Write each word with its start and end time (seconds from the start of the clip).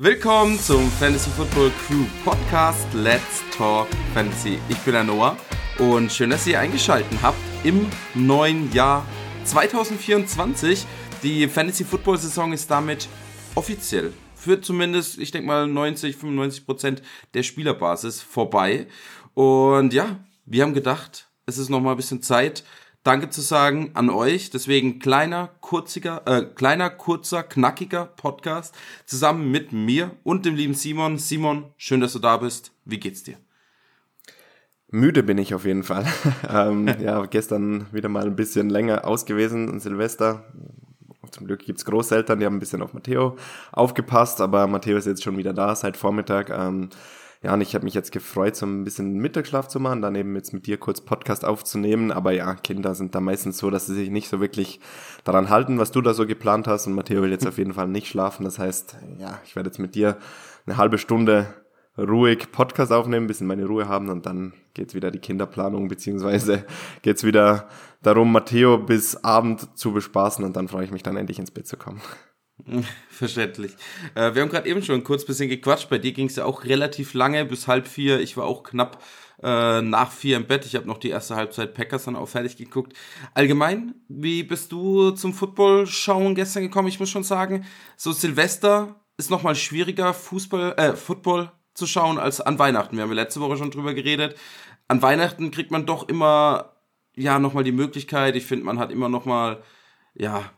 Willkommen 0.00 0.60
zum 0.60 0.88
Fantasy 0.92 1.28
Football 1.30 1.72
Crew 1.84 2.04
Podcast 2.22 2.86
Let's 2.94 3.42
Talk 3.50 3.88
Fantasy. 4.14 4.60
Ich 4.68 4.78
bin 4.78 4.92
der 4.92 5.02
Noah 5.02 5.36
und 5.80 6.12
schön, 6.12 6.30
dass 6.30 6.46
ihr 6.46 6.60
eingeschaltet 6.60 7.18
habt 7.20 7.36
im 7.64 7.84
neuen 8.14 8.72
Jahr 8.72 9.04
2024. 9.42 10.86
Die 11.24 11.48
Fantasy 11.48 11.84
Football 11.84 12.16
Saison 12.16 12.52
ist 12.52 12.70
damit 12.70 13.08
offiziell 13.56 14.12
für 14.36 14.60
zumindest, 14.60 15.18
ich 15.18 15.32
denke 15.32 15.48
mal, 15.48 15.66
90, 15.66 16.14
95 16.14 16.64
Prozent 16.64 17.02
der 17.34 17.42
Spielerbasis 17.42 18.22
vorbei. 18.22 18.86
Und 19.34 19.92
ja, 19.92 20.20
wir 20.46 20.62
haben 20.62 20.74
gedacht, 20.74 21.28
es 21.44 21.58
ist 21.58 21.70
noch 21.70 21.80
mal 21.80 21.90
ein 21.90 21.96
bisschen 21.96 22.22
Zeit, 22.22 22.62
Danke 23.04 23.30
zu 23.30 23.40
sagen 23.40 23.92
an 23.94 24.10
euch. 24.10 24.50
Deswegen 24.50 24.98
kleiner, 24.98 25.50
kurziger, 25.60 26.22
äh, 26.26 26.44
kleiner, 26.44 26.90
kurzer, 26.90 27.42
knackiger 27.42 28.06
Podcast 28.06 28.74
zusammen 29.06 29.50
mit 29.50 29.72
mir 29.72 30.10
und 30.24 30.44
dem 30.44 30.56
lieben 30.56 30.74
Simon. 30.74 31.18
Simon, 31.18 31.66
schön, 31.76 32.00
dass 32.00 32.12
du 32.12 32.18
da 32.18 32.36
bist. 32.36 32.72
Wie 32.84 32.98
geht's 32.98 33.22
dir? 33.22 33.36
Müde 34.90 35.22
bin 35.22 35.38
ich 35.38 35.54
auf 35.54 35.64
jeden 35.64 35.82
Fall. 35.82 36.06
ähm, 36.48 36.88
ja, 37.00 37.24
gestern 37.26 37.86
wieder 37.92 38.08
mal 38.08 38.24
ein 38.24 38.36
bisschen 38.36 38.70
länger 38.70 39.06
aus 39.06 39.26
gewesen, 39.26 39.68
an 39.68 39.80
Silvester. 39.80 40.44
Zum 41.30 41.46
Glück 41.46 41.60
gibt's 41.60 41.84
Großeltern, 41.84 42.40
die 42.40 42.46
haben 42.46 42.56
ein 42.56 42.60
bisschen 42.60 42.80
auf 42.80 42.94
Matteo 42.94 43.36
aufgepasst, 43.70 44.40
aber 44.40 44.66
Matteo 44.66 44.96
ist 44.96 45.06
jetzt 45.06 45.22
schon 45.22 45.36
wieder 45.36 45.52
da 45.52 45.74
seit 45.76 45.96
Vormittag. 45.98 46.48
Ähm, 46.48 46.88
ja, 47.42 47.54
und 47.54 47.60
ich 47.60 47.74
habe 47.74 47.84
mich 47.84 47.94
jetzt 47.94 48.10
gefreut, 48.10 48.56
so 48.56 48.66
ein 48.66 48.82
bisschen 48.82 49.18
Mittagsschlaf 49.18 49.68
zu 49.68 49.78
machen, 49.78 50.02
dann 50.02 50.16
eben 50.16 50.34
jetzt 50.34 50.52
mit 50.52 50.66
dir 50.66 50.76
kurz 50.76 51.00
Podcast 51.00 51.44
aufzunehmen. 51.44 52.10
Aber 52.10 52.32
ja, 52.32 52.54
Kinder 52.56 52.96
sind 52.96 53.14
da 53.14 53.20
meistens 53.20 53.58
so, 53.58 53.70
dass 53.70 53.86
sie 53.86 53.94
sich 53.94 54.10
nicht 54.10 54.28
so 54.28 54.40
wirklich 54.40 54.80
daran 55.22 55.48
halten, 55.48 55.78
was 55.78 55.92
du 55.92 56.00
da 56.00 56.14
so 56.14 56.26
geplant 56.26 56.66
hast. 56.66 56.88
Und 56.88 56.94
Matteo 56.94 57.22
will 57.22 57.30
jetzt 57.30 57.46
auf 57.48 57.58
jeden 57.58 57.74
Fall 57.74 57.86
nicht 57.86 58.08
schlafen. 58.08 58.44
Das 58.44 58.58
heißt, 58.58 58.96
ja, 59.18 59.38
ich 59.44 59.54
werde 59.54 59.68
jetzt 59.68 59.78
mit 59.78 59.94
dir 59.94 60.16
eine 60.66 60.78
halbe 60.78 60.98
Stunde 60.98 61.54
ruhig 61.96 62.50
Podcast 62.50 62.92
aufnehmen, 62.92 63.24
ein 63.24 63.28
bisschen 63.28 63.46
meine 63.46 63.66
Ruhe 63.66 63.88
haben 63.88 64.08
und 64.08 64.24
dann 64.24 64.52
geht's 64.74 64.94
wieder 64.94 65.10
die 65.10 65.18
Kinderplanung, 65.18 65.88
beziehungsweise 65.88 66.64
geht's 67.02 67.24
wieder 67.24 67.68
darum, 68.02 68.30
Matteo 68.30 68.78
bis 68.78 69.16
Abend 69.24 69.76
zu 69.76 69.92
bespaßen 69.92 70.44
und 70.44 70.56
dann 70.56 70.68
freue 70.68 70.84
ich 70.84 70.92
mich 70.92 71.02
dann 71.02 71.16
endlich 71.16 71.38
ins 71.40 71.50
Bett 71.50 71.66
zu 71.66 71.76
kommen. 71.76 72.00
Verständlich. 73.10 73.72
Äh, 74.14 74.34
wir 74.34 74.42
haben 74.42 74.48
gerade 74.48 74.68
eben 74.68 74.82
schon 74.82 75.04
kurz 75.04 75.24
bisschen 75.24 75.48
gequatscht. 75.48 75.88
Bei 75.88 75.98
dir 75.98 76.12
ging 76.12 76.26
es 76.26 76.36
ja 76.36 76.44
auch 76.44 76.64
relativ 76.64 77.14
lange, 77.14 77.44
bis 77.44 77.66
halb 77.66 77.88
vier. 77.88 78.20
Ich 78.20 78.36
war 78.36 78.44
auch 78.44 78.62
knapp 78.62 79.02
äh, 79.42 79.80
nach 79.82 80.12
vier 80.12 80.36
im 80.36 80.46
Bett. 80.46 80.66
Ich 80.66 80.74
habe 80.74 80.86
noch 80.86 80.98
die 80.98 81.10
erste 81.10 81.36
Halbzeit 81.36 81.74
Packers 81.74 82.04
dann 82.04 82.16
auch 82.16 82.28
fertig 82.28 82.56
geguckt. 82.56 82.94
Allgemein, 83.34 83.94
wie 84.08 84.42
bist 84.42 84.72
du 84.72 85.10
zum 85.12 85.32
Football 85.32 85.86
schauen 85.86 86.34
gestern 86.34 86.62
gekommen? 86.62 86.88
Ich 86.88 87.00
muss 87.00 87.10
schon 87.10 87.24
sagen, 87.24 87.66
so 87.96 88.12
Silvester 88.12 88.96
ist 89.16 89.30
noch 89.30 89.42
mal 89.42 89.54
schwieriger 89.54 90.14
Fußball, 90.14 90.74
äh, 90.76 90.94
Football 90.94 91.52
zu 91.74 91.86
schauen 91.86 92.18
als 92.18 92.40
an 92.40 92.58
Weihnachten. 92.58 92.96
Wir 92.96 93.02
haben 93.02 93.10
ja 93.10 93.16
letzte 93.16 93.40
Woche 93.40 93.56
schon 93.56 93.70
drüber 93.70 93.94
geredet. 93.94 94.36
An 94.88 95.02
Weihnachten 95.02 95.50
kriegt 95.50 95.70
man 95.70 95.86
doch 95.86 96.08
immer 96.08 96.72
ja 97.14 97.38
noch 97.38 97.52
mal 97.54 97.64
die 97.64 97.72
Möglichkeit. 97.72 98.36
Ich 98.36 98.46
finde, 98.46 98.64
man 98.64 98.78
hat 98.78 98.90
immer 98.90 99.08
noch 99.08 99.24
mal 99.24 99.62
ja 100.14 100.50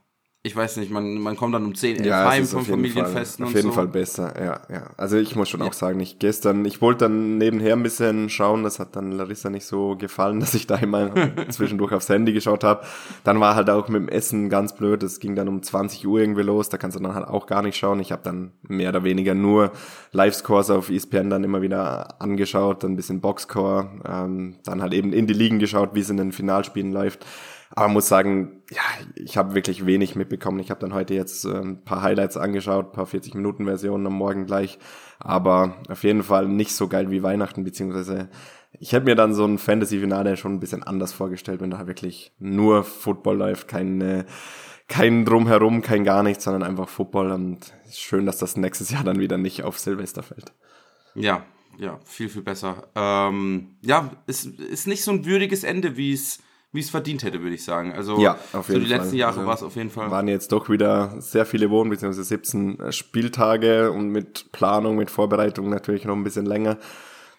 ich 0.42 0.56
weiß 0.56 0.78
nicht, 0.78 0.90
man, 0.90 1.18
man 1.18 1.36
kommt 1.36 1.54
dann 1.54 1.66
um 1.66 1.74
10, 1.74 1.96
11 1.96 2.06
ja, 2.06 2.30
heim 2.30 2.46
vom 2.46 2.64
Familienfesten 2.64 3.44
Fall, 3.44 3.50
Auf 3.50 3.54
jeden 3.54 3.68
so. 3.68 3.74
Fall 3.74 3.88
besser, 3.88 4.32
ja, 4.42 4.62
ja. 4.74 4.86
Also 4.96 5.18
ich 5.18 5.36
muss 5.36 5.50
schon 5.50 5.60
ja. 5.60 5.66
auch 5.66 5.74
sagen, 5.74 6.00
ich 6.00 6.18
gestern, 6.18 6.64
ich 6.64 6.80
wollte 6.80 7.04
dann 7.04 7.36
nebenher 7.36 7.74
ein 7.74 7.82
bisschen 7.82 8.30
schauen, 8.30 8.62
das 8.62 8.78
hat 8.78 8.96
dann 8.96 9.12
Larissa 9.12 9.50
nicht 9.50 9.66
so 9.66 9.96
gefallen, 9.96 10.40
dass 10.40 10.54
ich 10.54 10.66
da 10.66 10.76
immer 10.76 11.12
zwischendurch 11.50 11.92
aufs 11.92 12.08
Handy 12.08 12.32
geschaut 12.32 12.64
habe. 12.64 12.86
Dann 13.22 13.38
war 13.38 13.54
halt 13.54 13.68
auch 13.68 13.88
mit 13.88 14.00
dem 14.00 14.08
Essen 14.08 14.48
ganz 14.48 14.74
blöd, 14.74 15.02
es 15.02 15.20
ging 15.20 15.36
dann 15.36 15.46
um 15.46 15.62
20 15.62 16.06
Uhr 16.06 16.20
irgendwie 16.20 16.42
los, 16.42 16.70
da 16.70 16.78
kannst 16.78 16.96
du 16.96 17.02
dann 17.02 17.14
halt 17.14 17.28
auch 17.28 17.46
gar 17.46 17.60
nicht 17.60 17.76
schauen. 17.76 18.00
Ich 18.00 18.10
habe 18.10 18.22
dann 18.24 18.52
mehr 18.62 18.88
oder 18.88 19.04
weniger 19.04 19.34
nur 19.34 19.72
Livescores 20.12 20.70
auf 20.70 20.88
ESPN 20.88 21.28
dann 21.28 21.44
immer 21.44 21.60
wieder 21.60 22.18
angeschaut, 22.18 22.82
dann 22.82 22.92
ein 22.92 22.96
bisschen 22.96 23.20
Boxscore, 23.20 23.90
ähm, 24.08 24.56
dann 24.64 24.80
halt 24.80 24.94
eben 24.94 25.12
in 25.12 25.26
die 25.26 25.34
Ligen 25.34 25.58
geschaut, 25.58 25.90
wie 25.92 26.00
es 26.00 26.08
in 26.08 26.16
den 26.16 26.32
Finalspielen 26.32 26.92
läuft. 26.92 27.26
Aber 27.72 27.88
muss 27.88 28.08
sagen, 28.08 28.62
ja, 28.70 28.82
ich 29.14 29.36
habe 29.36 29.54
wirklich 29.54 29.86
wenig 29.86 30.16
mitbekommen. 30.16 30.58
Ich 30.58 30.70
habe 30.70 30.80
dann 30.80 30.92
heute 30.92 31.14
jetzt 31.14 31.44
ein 31.44 31.84
paar 31.84 32.02
Highlights 32.02 32.36
angeschaut, 32.36 32.92
paar 32.92 33.06
40-Minuten-Versionen 33.06 34.06
am 34.08 34.14
Morgen 34.14 34.46
gleich. 34.46 34.78
Aber 35.20 35.76
auf 35.88 36.02
jeden 36.02 36.24
Fall 36.24 36.48
nicht 36.48 36.74
so 36.74 36.88
geil 36.88 37.10
wie 37.10 37.22
Weihnachten, 37.22 37.62
beziehungsweise 37.62 38.28
ich 38.78 38.92
hätte 38.92 39.06
mir 39.06 39.14
dann 39.14 39.34
so 39.34 39.44
ein 39.44 39.58
Fantasy-Finale 39.58 40.36
schon 40.36 40.54
ein 40.54 40.60
bisschen 40.60 40.82
anders 40.82 41.12
vorgestellt, 41.12 41.60
wenn 41.60 41.70
da 41.70 41.86
wirklich 41.86 42.32
nur 42.38 42.82
Football 42.82 43.36
läuft, 43.36 43.68
kein, 43.68 44.24
kein 44.88 45.24
Drumherum, 45.24 45.82
kein 45.82 46.04
gar 46.04 46.24
nichts, 46.24 46.44
sondern 46.44 46.64
einfach 46.64 46.88
Football. 46.88 47.30
Und 47.30 47.72
schön, 47.92 48.26
dass 48.26 48.38
das 48.38 48.56
nächstes 48.56 48.90
Jahr 48.90 49.04
dann 49.04 49.20
wieder 49.20 49.38
nicht 49.38 49.62
auf 49.62 49.78
Silvester 49.78 50.24
fällt. 50.24 50.52
Ja, 51.14 51.44
ja, 51.78 51.98
viel, 52.04 52.28
viel 52.28 52.42
besser. 52.42 52.88
Ähm, 52.96 53.76
ja, 53.82 54.10
es 54.26 54.44
ist 54.44 54.88
nicht 54.88 55.04
so 55.04 55.12
ein 55.12 55.24
würdiges 55.24 55.64
Ende, 55.64 55.96
wie 55.96 56.12
es 56.12 56.40
wie 56.72 56.80
es 56.80 56.90
verdient 56.90 57.22
hätte, 57.24 57.42
würde 57.42 57.54
ich 57.54 57.64
sagen. 57.64 57.92
Also 57.92 58.18
ja, 58.20 58.38
auf 58.52 58.68
jeden 58.68 58.82
so 58.82 58.86
die 58.86 58.92
letzten 58.92 59.16
Jahre 59.16 59.38
also 59.38 59.46
war 59.46 59.54
es 59.54 59.62
auf 59.62 59.76
jeden 59.76 59.90
Fall. 59.90 60.10
Waren 60.10 60.28
jetzt 60.28 60.52
doch 60.52 60.68
wieder 60.68 61.20
sehr 61.20 61.46
viele 61.46 61.70
Wochen, 61.70 61.90
beziehungsweise 61.90 62.24
17 62.24 62.92
Spieltage 62.92 63.90
und 63.90 64.10
mit 64.10 64.52
Planung, 64.52 64.96
mit 64.96 65.10
Vorbereitung 65.10 65.68
natürlich 65.68 66.04
noch 66.04 66.14
ein 66.14 66.24
bisschen 66.24 66.46
länger. 66.46 66.78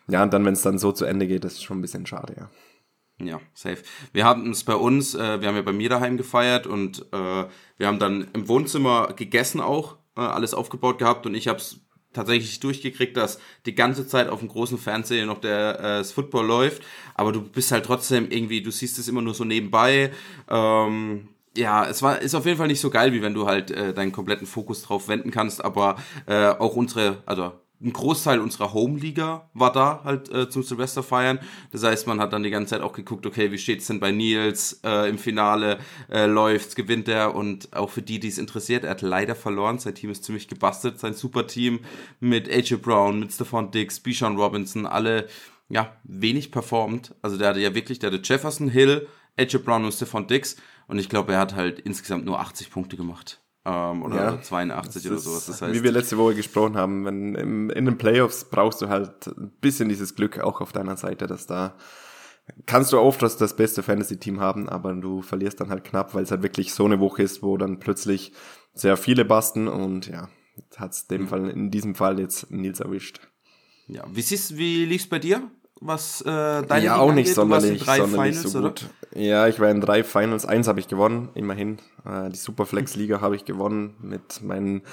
Ja, 0.08 0.24
und 0.24 0.34
dann, 0.34 0.44
wenn 0.46 0.54
es 0.54 0.62
dann 0.62 0.78
so 0.78 0.92
zu 0.92 1.06
Ende 1.06 1.28
geht, 1.28 1.46
ist 1.46 1.64
schon 1.64 1.78
ein 1.78 1.82
bisschen 1.82 2.06
schade, 2.06 2.36
ja. 2.38 2.50
Ja, 3.26 3.40
safe. 3.54 3.84
Wir 4.14 4.26
haben 4.26 4.50
es 4.50 4.64
bei 4.64 4.74
uns, 4.74 5.14
äh, 5.14 5.42
wir 5.42 5.48
haben 5.48 5.56
ja 5.56 5.62
bei 5.62 5.74
mir 5.74 5.90
daheim 5.90 6.18
gefeiert 6.18 6.66
und 6.66 7.06
äh, 7.14 7.46
wir 7.78 7.88
haben 7.88 8.00
dann 8.00 8.28
im 8.34 8.48
Wohnzimmer 8.48 9.14
gegessen 9.14 9.62
auch, 9.62 9.98
äh, 10.18 10.22
alles 10.22 10.54
aufgebaut 10.56 10.98
gehabt 10.98 11.26
und 11.26 11.36
ich 11.36 11.48
habe 11.48 11.60
es 11.60 11.82
tatsächlich 12.14 12.60
durchgekriegt, 12.60 13.16
dass 13.18 13.40
die 13.66 13.76
ganze 13.76 14.08
Zeit 14.08 14.30
auf 14.30 14.40
dem 14.40 14.50
großen 14.50 14.78
Fernseher 14.78 15.26
noch 15.26 15.40
der 15.40 15.80
äh, 15.80 15.84
das 16.00 16.12
Football 16.12 16.46
läuft, 16.46 16.84
aber 17.16 17.32
du 17.32 17.42
bist 17.42 17.72
halt 17.72 17.86
trotzdem 17.86 18.30
irgendwie, 18.30 18.62
du 18.62 18.72
siehst 18.72 19.00
es 19.00 19.08
immer 19.08 19.22
nur 19.22 19.34
so 19.34 19.44
nebenbei. 19.44 20.12
Ähm, 20.50 21.30
ja, 21.56 21.86
es 21.86 22.02
war 22.02 22.20
ist 22.22 22.36
auf 22.36 22.46
jeden 22.46 22.58
Fall 22.58 22.68
nicht 22.68 22.80
so 22.80 22.90
geil, 22.90 23.14
wie 23.14 23.22
wenn 23.22 23.34
du 23.34 23.46
halt 23.46 23.72
äh, 23.72 23.94
deinen 23.94 24.12
kompletten 24.12 24.48
Fokus 24.48 24.84
drauf 24.84 25.08
wenden 25.08 25.32
kannst, 25.32 25.64
aber 25.64 25.98
äh, 26.26 26.48
auch 26.48 26.76
unsere, 26.76 27.24
also 27.26 27.52
ein 27.84 27.94
Großteil 27.94 28.40
unserer 28.40 28.74
Home-Liga 28.74 29.50
war 29.54 29.72
da 29.72 30.02
halt 30.04 30.30
äh, 30.30 30.50
zum 30.50 30.64
Silvester 30.64 31.02
feiern. 31.02 31.40
Das 31.72 31.84
heißt, 31.84 32.06
man 32.08 32.20
hat 32.20 32.32
dann 32.32 32.44
die 32.44 32.52
ganze 32.52 32.72
Zeit 32.72 32.82
auch 32.82 32.94
geguckt, 32.94 33.26
okay, 33.26 33.52
wie 33.52 33.58
steht's 33.58 33.88
denn 33.88 34.00
bei 34.00 34.12
Nils 34.12 34.80
äh, 34.84 35.10
im 35.10 35.18
Finale, 35.18 35.80
äh, 36.10 36.28
läuft's, 36.28 36.76
gewinnt 36.76 37.08
er? 37.08 37.34
Und 37.34 37.74
auch 37.74 37.90
für 37.90 38.02
die, 38.02 38.20
die 38.20 38.28
es 38.28 38.38
interessiert, 38.38 38.84
er 38.84 38.92
hat 38.92 39.02
leider 39.02 39.36
verloren, 39.36 39.80
sein 39.80 39.96
Team 39.96 40.12
ist 40.12 40.24
ziemlich 40.24 40.48
gebastelt, 40.48 41.00
sein 41.00 41.14
Superteam 41.14 41.80
mit 42.20 42.50
AJ 42.50 42.76
Brown, 42.76 43.20
mit 43.20 43.34
Stephon 43.34 43.72
Dix, 43.72 44.00
Bijan 44.00 44.38
Robinson, 44.38 44.86
alle, 44.86 45.28
ja, 45.70 45.96
wenig 46.04 46.52
performt. 46.52 47.16
Also 47.22 47.38
der 47.38 47.50
hatte 47.50 47.62
ja 47.62 47.74
wirklich, 47.74 48.00
der 48.00 48.12
hatte 48.12 48.22
Jefferson, 48.24 48.70
Hill, 48.70 49.08
AJ 49.38 49.58
Brown 49.60 49.86
und 49.86 49.94
Stephon 49.94 50.28
Dix 50.28 50.58
und 50.88 51.00
ich 51.00 51.10
glaube, 51.10 51.34
er 51.34 51.40
hat 51.40 51.56
halt 51.56 51.80
insgesamt 51.80 52.26
nur 52.26 52.40
80 52.40 52.70
Punkte 52.70 52.96
gemacht 52.96 53.41
ähm, 53.66 54.04
oder 54.04 54.16
ja, 54.16 54.42
82 54.42 55.08
oder 55.08 55.20
sowas. 55.20 55.46
Das 55.46 55.62
heißt, 55.62 55.74
wie 55.74 55.84
wir 55.84 55.92
letzte 55.92 56.18
Woche 56.18 56.36
gesprochen 56.36 56.78
haben, 56.78 57.06
wenn 57.06 57.36
im, 57.36 57.70
in 57.70 57.86
den 57.86 57.98
Playoffs 57.98 58.46
brauchst 58.46 58.82
du 58.82 58.90
halt 58.90 59.28
ein 59.28 59.52
bisschen 59.62 59.90
dieses 59.90 60.16
Glück 60.16 60.40
auch 60.40 60.62
auf 60.62 60.72
deiner 60.72 60.98
Seite, 60.98 61.28
dass 61.28 61.48
da 61.48 61.76
kannst 62.66 62.92
du 62.92 63.00
oft 63.00 63.22
das, 63.22 63.38
das 63.38 63.56
beste 63.56 63.84
Fantasy-Team 63.84 64.40
haben, 64.40 64.68
aber 64.68 64.94
du 64.94 65.22
verlierst 65.22 65.62
dann 65.62 65.70
halt 65.70 65.84
knapp, 65.84 66.16
weil 66.16 66.24
es 66.24 66.32
halt 66.32 66.44
wirklich 66.44 66.74
so 66.74 66.86
eine 66.86 67.00
Woche 67.00 67.24
ist, 67.24 67.44
wo 67.44 67.58
dann 67.58 67.80
plötzlich 67.80 68.34
sehr 68.74 68.98
viele 68.98 69.26
basten 69.26 69.68
und 69.68 70.08
ja, 70.08 70.30
hat 70.78 70.92
es 70.92 71.08
dem 71.08 71.28
Fall 71.28 71.50
in 71.50 71.72
diesem 71.72 71.96
Fall 71.96 72.20
jetzt 72.20 72.52
Nils 72.52 72.80
erwischt. 72.80 73.20
Ja, 73.88 74.06
wie 74.12 74.22
siehst, 74.22 74.58
wie 74.58 74.86
lief's 74.86 75.08
bei 75.08 75.20
dir? 75.20 75.52
Was 75.82 76.22
äh, 76.22 76.26
deine 76.64 76.86
Ja, 76.86 76.98
auch 76.98 77.12
nicht 77.12 77.34
sonderlich, 77.34 77.84
sonderlich 77.84 78.14
Finals, 78.14 78.42
so 78.44 78.62
gut. 78.62 78.86
Oder? 79.12 79.20
Ja, 79.20 79.48
ich 79.48 79.60
war 79.60 79.70
in 79.70 79.82
drei 79.82 80.04
Finals. 80.04 80.46
Eins 80.46 80.68
habe 80.68 80.80
ich 80.80 80.88
gewonnen, 80.88 81.30
immerhin. 81.34 81.80
Äh, 82.06 82.30
die 82.30 82.38
Superflex-Liga 82.38 83.20
habe 83.20 83.36
ich 83.36 83.46
gewonnen 83.46 83.96
mit 84.02 84.42
meinen 84.44 84.84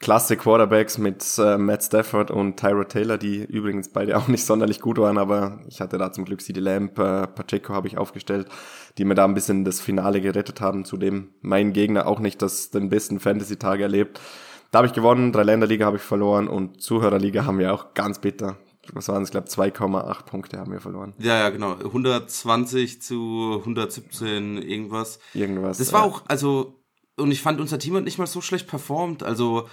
klasse 0.00 0.38
Quarterbacks 0.38 0.96
mit 0.96 1.22
äh, 1.38 1.58
Matt 1.58 1.84
Stafford 1.84 2.30
und 2.30 2.58
Tyra 2.58 2.84
Taylor, 2.84 3.18
die 3.18 3.44
übrigens 3.44 3.90
beide 3.90 4.16
auch 4.18 4.28
nicht 4.28 4.44
sonderlich 4.44 4.80
gut 4.80 4.96
waren, 4.96 5.18
aber 5.18 5.60
ich 5.68 5.82
hatte 5.82 5.98
da 5.98 6.10
zum 6.10 6.24
Glück 6.24 6.40
CD 6.40 6.58
Lamp, 6.58 6.98
äh, 6.98 7.26
Pacheco 7.26 7.74
habe 7.74 7.86
ich 7.86 7.98
aufgestellt, 7.98 8.48
die 8.96 9.04
mir 9.04 9.14
da 9.14 9.26
ein 9.26 9.34
bisschen 9.34 9.66
das 9.66 9.80
Finale 9.80 10.22
gerettet 10.22 10.62
haben, 10.62 10.86
zudem 10.86 11.28
mein 11.42 11.74
Gegner 11.74 12.06
auch 12.06 12.18
nicht 12.18 12.40
das 12.40 12.70
den 12.70 12.88
besten 12.88 13.20
Fantasy-Tag 13.20 13.80
erlebt. 13.80 14.20
Da 14.70 14.78
habe 14.78 14.86
ich 14.86 14.94
gewonnen, 14.94 15.32
drei 15.32 15.42
Länderliga 15.42 15.84
habe 15.84 15.98
ich 15.98 16.02
verloren 16.02 16.48
und 16.48 16.80
Zuhörerliga 16.80 17.44
haben 17.44 17.58
wir 17.58 17.74
auch 17.74 17.92
ganz 17.92 18.20
bitter 18.20 18.56
was 18.92 19.08
waren 19.08 19.22
es, 19.22 19.28
ich 19.28 19.32
glaube 19.32 19.48
2,8 19.48 20.24
Punkte 20.24 20.58
haben 20.58 20.72
wir 20.72 20.80
verloren. 20.80 21.14
Ja, 21.18 21.38
ja, 21.38 21.50
genau. 21.50 21.72
120 21.72 23.02
zu 23.02 23.56
117 23.60 24.58
irgendwas. 24.58 25.18
Irgendwas. 25.34 25.78
Das 25.78 25.92
war 25.92 26.00
ja. 26.00 26.06
auch, 26.06 26.22
also, 26.28 26.80
und 27.16 27.30
ich 27.30 27.42
fand, 27.42 27.60
unser 27.60 27.78
Team 27.78 27.96
hat 27.96 28.04
nicht 28.04 28.18
mal 28.18 28.26
so 28.26 28.40
schlecht 28.40 28.66
performt. 28.66 29.22
Also, 29.22 29.68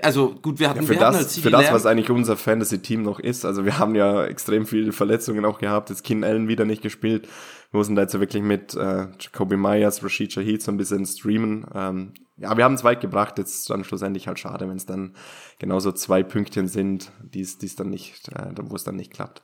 also 0.00 0.34
gut, 0.40 0.58
wir 0.58 0.70
hatten, 0.70 0.80
ja, 0.80 0.86
für, 0.86 0.92
wir 0.94 1.00
das, 1.00 1.14
hatten 1.14 1.24
halt 1.24 1.30
für 1.30 1.50
das, 1.50 1.72
was 1.72 1.86
eigentlich 1.86 2.10
unser 2.10 2.36
Fantasy-Team 2.36 3.02
noch 3.02 3.20
ist. 3.20 3.44
Also 3.44 3.64
wir 3.64 3.78
haben 3.78 3.94
ja 3.94 4.24
extrem 4.24 4.66
viele 4.66 4.92
Verletzungen 4.92 5.44
auch 5.44 5.58
gehabt. 5.58 5.90
Jetzt 5.90 6.04
Kin 6.04 6.24
Allen 6.24 6.48
wieder 6.48 6.64
nicht 6.64 6.82
gespielt. 6.82 7.28
Wir 7.72 7.78
mussten 7.78 7.96
da 7.96 8.02
jetzt 8.02 8.18
wirklich 8.18 8.42
mit 8.42 8.74
äh, 8.74 9.08
Jacoby 9.18 9.56
Myers, 9.56 10.04
Rashid 10.04 10.32
Shahid 10.32 10.62
so 10.62 10.70
ein 10.70 10.76
bisschen 10.76 11.06
streamen. 11.06 11.66
Ähm, 11.74 12.12
ja, 12.36 12.54
wir 12.54 12.64
haben 12.64 12.74
es 12.74 12.84
weit 12.84 13.00
gebracht. 13.00 13.38
Jetzt 13.38 13.68
dann 13.70 13.82
schlussendlich 13.82 14.28
halt 14.28 14.38
schade, 14.38 14.68
wenn 14.68 14.76
es 14.76 14.84
dann 14.84 15.16
genauso 15.58 15.90
zwei 15.92 16.22
Pünktchen 16.22 16.68
sind, 16.68 17.10
die 17.22 17.40
es 17.40 17.76
dann 17.76 17.88
nicht, 17.88 18.28
äh, 18.28 18.52
wo 18.60 18.76
es 18.76 18.84
dann 18.84 18.96
nicht 18.96 19.10
klappt. 19.10 19.42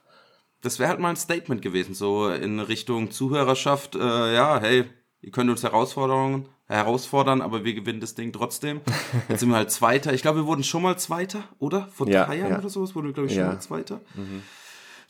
Das 0.61 0.77
wäre 0.77 0.89
halt 0.89 0.99
mal 0.99 1.09
ein 1.09 1.15
Statement 1.15 1.63
gewesen, 1.63 1.95
so 1.95 2.29
in 2.29 2.59
Richtung 2.59 3.09
Zuhörerschaft. 3.09 3.95
Äh, 3.95 4.35
ja, 4.35 4.59
hey, 4.59 4.85
ihr 5.21 5.31
könnt 5.31 5.49
uns 5.49 5.63
Herausforderungen 5.63 6.49
herausfordern, 6.67 7.41
aber 7.41 7.65
wir 7.65 7.73
gewinnen 7.73 7.99
das 7.99 8.13
Ding 8.13 8.31
trotzdem. 8.31 8.81
Jetzt 9.27 9.39
sind 9.39 9.49
wir 9.49 9.55
halt 9.55 9.71
Zweiter. 9.71 10.13
Ich 10.13 10.21
glaube, 10.21 10.41
wir 10.41 10.45
wurden 10.45 10.63
schon 10.63 10.83
mal 10.83 10.99
Zweiter, 10.99 11.45
oder? 11.57 11.87
Vor 11.87 12.07
ja, 12.07 12.25
drei 12.25 12.37
Jahren 12.37 12.51
ja. 12.51 12.59
oder 12.59 12.69
sowas 12.69 12.93
wurden 12.93 13.07
wir, 13.07 13.13
glaube 13.13 13.27
ich, 13.27 13.33
schon 13.33 13.43
ja. 13.43 13.49
mal 13.49 13.59
Zweiter. 13.59 14.01
Mhm. 14.13 14.43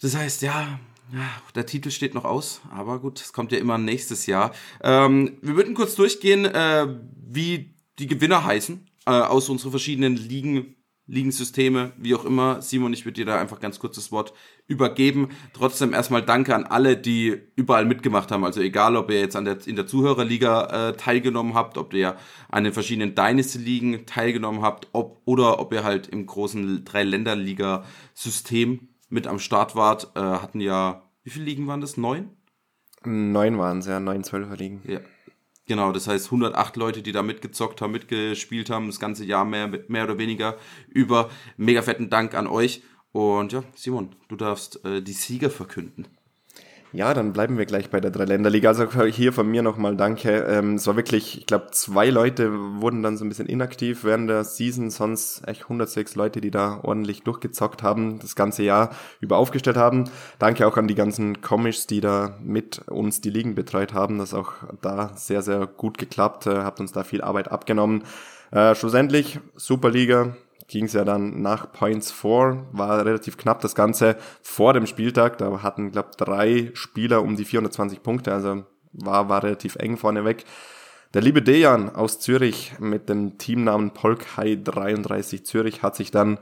Das 0.01 0.15
heißt, 0.15 0.41
ja, 0.41 0.79
der 1.55 1.65
Titel 1.65 1.91
steht 1.91 2.13
noch 2.13 2.25
aus, 2.25 2.61
aber 2.71 2.99
gut, 2.99 3.21
es 3.21 3.33
kommt 3.33 3.51
ja 3.51 3.57
immer 3.57 3.77
nächstes 3.77 4.25
Jahr. 4.25 4.51
Ähm, 4.81 5.37
wir 5.41 5.55
würden 5.55 5.73
kurz 5.73 5.95
durchgehen, 5.95 6.45
äh, 6.45 6.87
wie 7.15 7.75
die 7.99 8.07
Gewinner 8.07 8.43
heißen 8.43 8.85
äh, 9.05 9.11
aus 9.11 9.49
unseren 9.49 9.71
verschiedenen 9.71 10.15
Ligen 10.15 10.75
Ligensysteme, 11.09 11.91
wie 11.97 12.13
auch 12.13 12.23
immer. 12.23 12.61
Simon, 12.61 12.93
ich 12.93 13.03
würde 13.03 13.15
dir 13.15 13.25
da 13.25 13.41
einfach 13.41 13.59
ganz 13.59 13.79
kurz 13.79 13.95
das 13.95 14.11
Wort 14.11 14.31
übergeben. 14.67 15.29
Trotzdem 15.53 15.91
erstmal 15.91 16.21
danke 16.21 16.53
an 16.53 16.65
alle, 16.65 16.95
die 16.95 17.35
überall 17.55 17.85
mitgemacht 17.85 18.29
haben. 18.31 18.45
Also 18.45 18.61
egal, 18.61 18.95
ob 18.95 19.09
ihr 19.09 19.19
jetzt 19.19 19.35
an 19.35 19.43
der, 19.43 19.57
in 19.65 19.75
der 19.75 19.87
Zuhörerliga 19.87 20.89
äh, 20.89 20.93
teilgenommen 20.93 21.55
habt, 21.55 21.79
ob 21.79 21.95
ihr 21.95 22.15
an 22.49 22.63
den 22.63 22.73
verschiedenen 22.73 23.15
Dynasty-Ligen 23.15 24.05
teilgenommen 24.05 24.61
habt, 24.61 24.87
ob, 24.93 25.19
oder 25.25 25.59
ob 25.59 25.73
ihr 25.73 25.83
halt 25.83 26.07
im 26.07 26.27
großen 26.27 26.85
Drei-Länder-Liga-System 26.85 28.88
mit 29.09 29.27
am 29.27 29.39
Start 29.39 29.75
wart. 29.75 30.11
Äh, 30.15 30.19
hatten 30.19 30.59
ja, 30.59 31.03
wie 31.23 31.29
viele 31.29 31.45
Ligen 31.45 31.67
waren 31.67 31.81
das? 31.81 31.97
Neun? 31.97 32.29
Neun 33.03 33.57
waren 33.57 33.79
es, 33.79 33.87
ja, 33.87 33.99
neun 33.99 34.23
Zwölfer-Ligen. 34.23 34.81
Ja, 34.85 34.99
Genau, 35.69 35.91
das 35.91 36.07
heißt 36.07 36.25
108 36.25 36.77
Leute, 36.77 37.03
die 37.03 37.11
da 37.11 37.21
mitgezockt 37.21 37.79
haben, 37.79 37.91
mitgespielt 37.91 38.71
haben, 38.71 38.87
das 38.87 38.99
ganze 38.99 39.23
Jahr 39.23 39.45
mehr, 39.45 39.67
mehr 39.87 40.05
oder 40.05 40.17
weniger 40.17 40.57
über. 40.87 41.29
Mega 41.57 41.83
fetten 41.83 42.09
Dank 42.09 42.33
an 42.33 42.47
euch. 42.47 42.81
Und 43.11 43.53
ja, 43.53 43.63
Simon, 43.75 44.15
du 44.29 44.35
darfst 44.35 44.83
äh, 44.83 45.03
die 45.03 45.13
Sieger 45.13 45.51
verkünden. 45.51 46.07
Ja, 46.91 47.13
dann 47.13 47.33
bleiben 47.33 47.59
wir 47.59 47.67
gleich 47.67 47.91
bei 47.91 47.99
der 47.99 48.09
Dreiländerliga. 48.09 48.69
Also 48.69 48.89
hier 49.05 49.31
von 49.31 49.47
mir 49.47 49.61
nochmal 49.61 49.95
danke. 49.95 50.39
Ähm, 50.49 50.73
es 50.73 50.87
war 50.87 50.95
wirklich, 50.95 51.37
ich 51.37 51.45
glaube, 51.45 51.67
zwei 51.69 52.09
Leute 52.09 52.51
wurden 52.51 53.03
dann 53.03 53.15
so 53.15 53.23
ein 53.23 53.29
bisschen 53.29 53.45
inaktiv 53.45 54.03
während 54.03 54.27
der 54.27 54.43
Season, 54.43 54.89
sonst 54.89 55.47
echt 55.47 55.63
106 55.63 56.15
Leute, 56.15 56.41
die 56.41 56.49
da 56.49 56.79
ordentlich 56.81 57.21
durchgezockt 57.21 57.83
haben, 57.83 58.17
das 58.17 58.35
ganze 58.35 58.63
Jahr 58.63 58.89
über 59.19 59.37
aufgestellt 59.37 59.77
haben. 59.77 60.09
Danke 60.39 60.65
auch 60.65 60.77
an 60.77 60.87
die 60.87 60.95
ganzen 60.95 61.41
Comics, 61.41 61.85
die 61.85 62.01
da 62.01 62.39
mit 62.41 62.79
uns 62.87 63.21
die 63.21 63.29
Ligen 63.29 63.53
betreut 63.53 63.93
haben. 63.93 64.17
Das 64.17 64.33
auch 64.33 64.53
da 64.81 65.11
sehr, 65.15 65.43
sehr 65.43 65.67
gut 65.67 65.99
geklappt, 65.99 66.47
äh, 66.47 66.63
habt 66.63 66.79
uns 66.79 66.91
da 66.91 67.03
viel 67.03 67.21
Arbeit 67.21 67.51
abgenommen. 67.51 68.03
Äh, 68.49 68.73
schlussendlich, 68.73 69.39
Superliga, 69.55 70.35
ging 70.69 70.85
es 70.85 70.93
ja 70.93 71.03
dann 71.03 71.41
nach 71.41 71.71
Points 71.71 72.11
4, 72.11 72.67
war 72.71 73.05
relativ 73.05 73.37
knapp 73.37 73.59
das 73.59 73.75
Ganze 73.75 74.15
vor 74.41 74.73
dem 74.73 74.87
Spieltag. 74.87 75.37
Da 75.37 75.61
hatten, 75.61 75.91
glaube 75.91 76.11
drei 76.15 76.71
Spieler 76.73 77.21
um 77.21 77.35
die 77.35 77.45
420 77.45 78.01
Punkte, 78.01 78.31
also 78.31 78.63
war, 78.93 79.27
war 79.27 79.43
relativ 79.43 79.75
eng 79.75 79.97
vorneweg. 79.97 80.45
Der 81.13 81.23
liebe 81.23 81.41
Dejan 81.41 81.93
aus 81.93 82.19
Zürich 82.19 82.73
mit 82.79 83.09
dem 83.09 83.39
Teamnamen 83.39 83.91
Polkai 83.91 84.59
33 84.63 85.43
Zürich 85.43 85.81
hat 85.81 85.95
sich 85.95 86.11
dann 86.11 86.37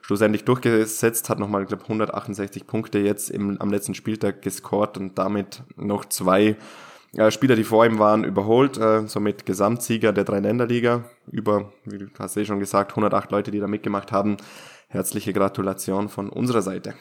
schlussendlich 0.00 0.44
durchgesetzt, 0.44 1.28
hat 1.28 1.38
nochmal, 1.38 1.66
glaube 1.66 1.82
168 1.82 2.66
Punkte 2.66 2.98
jetzt 2.98 3.28
im, 3.28 3.60
am 3.60 3.70
letzten 3.70 3.94
Spieltag 3.94 4.40
gescored 4.40 4.96
und 4.96 5.18
damit 5.18 5.62
noch 5.76 6.06
zwei 6.06 6.56
äh, 7.16 7.30
Spieler, 7.30 7.56
die 7.56 7.64
vor 7.64 7.84
ihm 7.86 7.98
waren, 7.98 8.24
überholt, 8.24 8.78
äh, 8.78 9.06
somit 9.06 9.46
Gesamtsieger 9.46 10.12
der 10.12 10.24
Dreiländerliga. 10.24 11.04
Über, 11.30 11.72
wie 11.84 11.98
du 11.98 12.06
hast 12.18 12.36
eh 12.36 12.44
schon 12.44 12.60
gesagt, 12.60 12.92
108 12.92 13.30
Leute, 13.30 13.50
die 13.50 13.60
da 13.60 13.66
mitgemacht 13.66 14.12
haben. 14.12 14.36
Herzliche 14.88 15.32
Gratulation 15.32 16.08
von 16.08 16.28
unserer 16.28 16.62
Seite. 16.62 16.94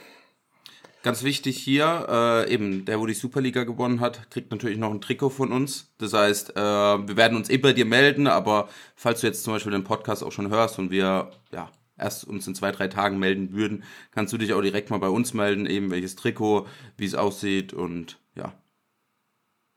Ganz 1.04 1.22
wichtig 1.22 1.58
hier, 1.58 2.08
äh, 2.10 2.52
eben 2.52 2.84
der, 2.86 3.00
wo 3.00 3.06
die 3.06 3.14
Superliga 3.14 3.64
gewonnen 3.64 4.00
hat, 4.00 4.32
kriegt 4.32 4.50
natürlich 4.50 4.80
noch 4.80 4.90
ein 4.90 5.02
Trikot 5.02 5.30
von 5.30 5.52
uns. 5.52 5.94
Das 6.00 6.14
heißt, 6.14 6.58
äh, 6.58 6.60
wir 6.60 7.16
werden 7.16 7.38
uns 7.38 7.52
eh 7.52 7.58
bei 7.58 7.74
dir 7.74 7.86
melden, 7.86 8.26
aber 8.26 8.70
falls 8.96 9.22
du 9.22 9.28
jetzt 9.28 9.44
zum 9.44 9.54
Beispiel 9.54 9.72
den 9.72 9.84
Podcast 9.84 10.24
auch 10.24 10.32
schon 10.32 10.50
hörst 10.50 10.80
und 10.80 10.90
wir 10.90 11.30
ja 11.52 11.70
erst 11.96 12.26
uns 12.26 12.48
in 12.48 12.56
zwei, 12.56 12.72
drei 12.72 12.88
Tagen 12.88 13.20
melden 13.20 13.54
würden, 13.54 13.84
kannst 14.10 14.34
du 14.34 14.40
dich 14.40 14.54
auch 14.54 14.62
direkt 14.62 14.90
mal 14.90 14.98
bei 14.98 15.10
uns 15.10 15.36
melden, 15.36 15.68
eben 15.68 15.92
welches 15.92 16.16
Trikot, 16.16 16.66
wie 16.98 17.06
es 17.06 17.14
aussieht 17.14 17.72
und 17.72 18.18
ja, 18.36 18.54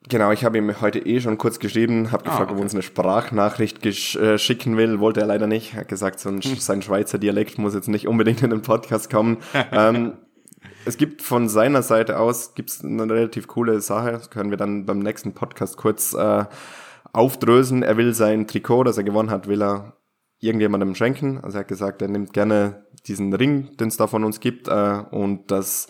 Genau, 0.09 0.33
ich 0.33 0.43
habe 0.43 0.57
ihm 0.57 0.81
heute 0.81 1.01
eh 1.01 1.21
schon 1.21 1.37
kurz 1.37 1.59
geschrieben, 1.59 2.13
habe 2.13 2.25
ah, 2.25 2.31
gefragt, 2.31 2.41
ah, 2.41 2.45
okay. 2.45 2.53
ob 2.53 2.59
er 2.59 2.63
uns 2.63 2.73
eine 2.73 2.83
Sprachnachricht 2.83 3.85
äh, 3.85 4.39
schicken 4.39 4.79
will, 4.79 5.01
wollte 5.01 5.21
er 5.21 5.27
leider 5.27 5.47
nicht. 5.47 5.75
Er 5.75 5.81
hat 5.81 5.89
gesagt, 5.89 6.19
so 6.19 6.31
ein, 6.31 6.41
hm. 6.41 6.57
sein 6.57 6.81
Schweizer 6.81 7.19
Dialekt 7.19 7.59
muss 7.59 7.75
jetzt 7.75 7.89
nicht 7.89 8.09
unbedingt 8.09 8.43
in 8.43 8.51
den 8.51 8.63
Podcast 8.63 9.11
kommen. 9.11 9.39
ähm, 9.73 10.15
es 10.87 10.97
gibt 10.97 11.21
von 11.21 11.49
seiner 11.49 11.83
Seite 11.83 12.19
aus 12.19 12.55
gibt's 12.55 12.83
eine 12.83 13.03
relativ 13.03 13.49
coole 13.49 13.81
Sache, 13.83 14.13
das 14.13 14.31
können 14.31 14.51
wir 14.51 14.57
dann 14.57 14.87
beim 14.87 15.01
nächsten 15.01 15.35
Podcast 15.35 15.77
kurz 15.77 16.15
äh, 16.15 16.47
aufdrösen. 17.13 17.83
Er 17.83 17.99
will 17.99 18.15
sein 18.15 18.47
Trikot, 18.47 18.85
das 18.85 18.97
er 18.97 19.05
gewonnen 19.05 19.31
hat, 19.31 19.47
will 19.47 19.63
er 19.63 19.99
irgendjemandem 20.41 20.95
schenken. 20.95 21.39
Also 21.43 21.59
er 21.59 21.61
hat 21.61 21.69
gesagt, 21.69 22.01
er 22.01 22.09
nimmt 22.09 22.33
gerne 22.33 22.87
diesen 23.07 23.35
Ring, 23.35 23.77
den 23.77 23.89
es 23.89 23.99
da 23.99 24.07
von 24.07 24.25
uns 24.25 24.41
gibt, 24.41 24.69
äh, 24.69 25.03
und 25.11 25.51
das 25.51 25.89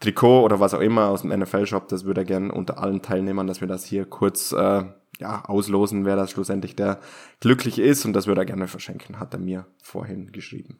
Trikot 0.00 0.42
oder 0.42 0.60
was 0.60 0.74
auch 0.74 0.80
immer 0.80 1.08
aus 1.08 1.22
dem 1.22 1.30
NFL-Shop, 1.30 1.88
das 1.88 2.04
würde 2.04 2.20
er 2.20 2.24
gerne 2.24 2.52
unter 2.52 2.78
allen 2.78 3.02
Teilnehmern, 3.02 3.46
dass 3.46 3.60
wir 3.60 3.68
das 3.68 3.84
hier 3.84 4.04
kurz 4.04 4.52
äh, 4.52 4.84
ja, 5.18 5.44
auslosen, 5.44 6.04
wer 6.04 6.16
das 6.16 6.30
schlussendlich 6.30 6.76
der 6.76 7.00
glücklich 7.40 7.78
ist 7.78 8.04
und 8.04 8.12
das 8.12 8.26
würde 8.26 8.42
er 8.42 8.46
gerne 8.46 8.68
verschenken, 8.68 9.18
hat 9.18 9.34
er 9.34 9.40
mir 9.40 9.66
vorhin 9.82 10.30
geschrieben. 10.30 10.78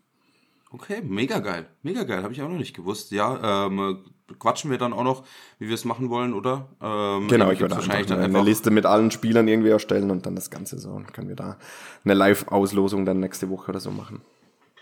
Okay, 0.70 1.00
mega 1.03 1.38
geil, 1.38 1.67
mega 1.82 2.05
geil, 2.05 2.23
habe 2.23 2.32
ich 2.32 2.43
auch 2.43 2.49
noch 2.49 2.59
nicht 2.59 2.76
gewusst. 2.76 3.11
Ja, 3.11 3.67
ähm, 3.67 4.05
quatschen 4.38 4.70
wir 4.70 4.76
dann 4.76 4.93
auch 4.93 5.03
noch, 5.03 5.25
wie 5.59 5.69
wir 5.69 5.75
es 5.75 5.87
machen 5.87 6.11
wollen, 6.11 6.35
oder? 6.35 6.69
Ähm, 6.81 7.26
genau, 7.29 7.50
ich 7.50 7.61
würde 7.61 7.75
wahrscheinlich 7.75 8.06
dann 8.06 8.21
eine 8.21 8.43
Liste 8.43 8.71
mit 8.71 8.85
allen 8.85 9.11
Spielern 9.11 9.49
irgendwie 9.49 9.71
erstellen 9.71 10.11
und 10.11 10.26
dann 10.26 10.35
das 10.35 10.50
Ganze 10.50 10.79
so. 10.79 10.91
Und 10.91 11.14
können 11.14 11.29
wir 11.29 11.37
da 11.37 11.56
eine 12.05 12.14
Live-Auslosung 12.14 13.06
dann 13.06 13.21
nächste 13.21 13.49
Woche 13.49 13.71
oder 13.71 13.81
so 13.81 13.91
machen. 13.91 14.21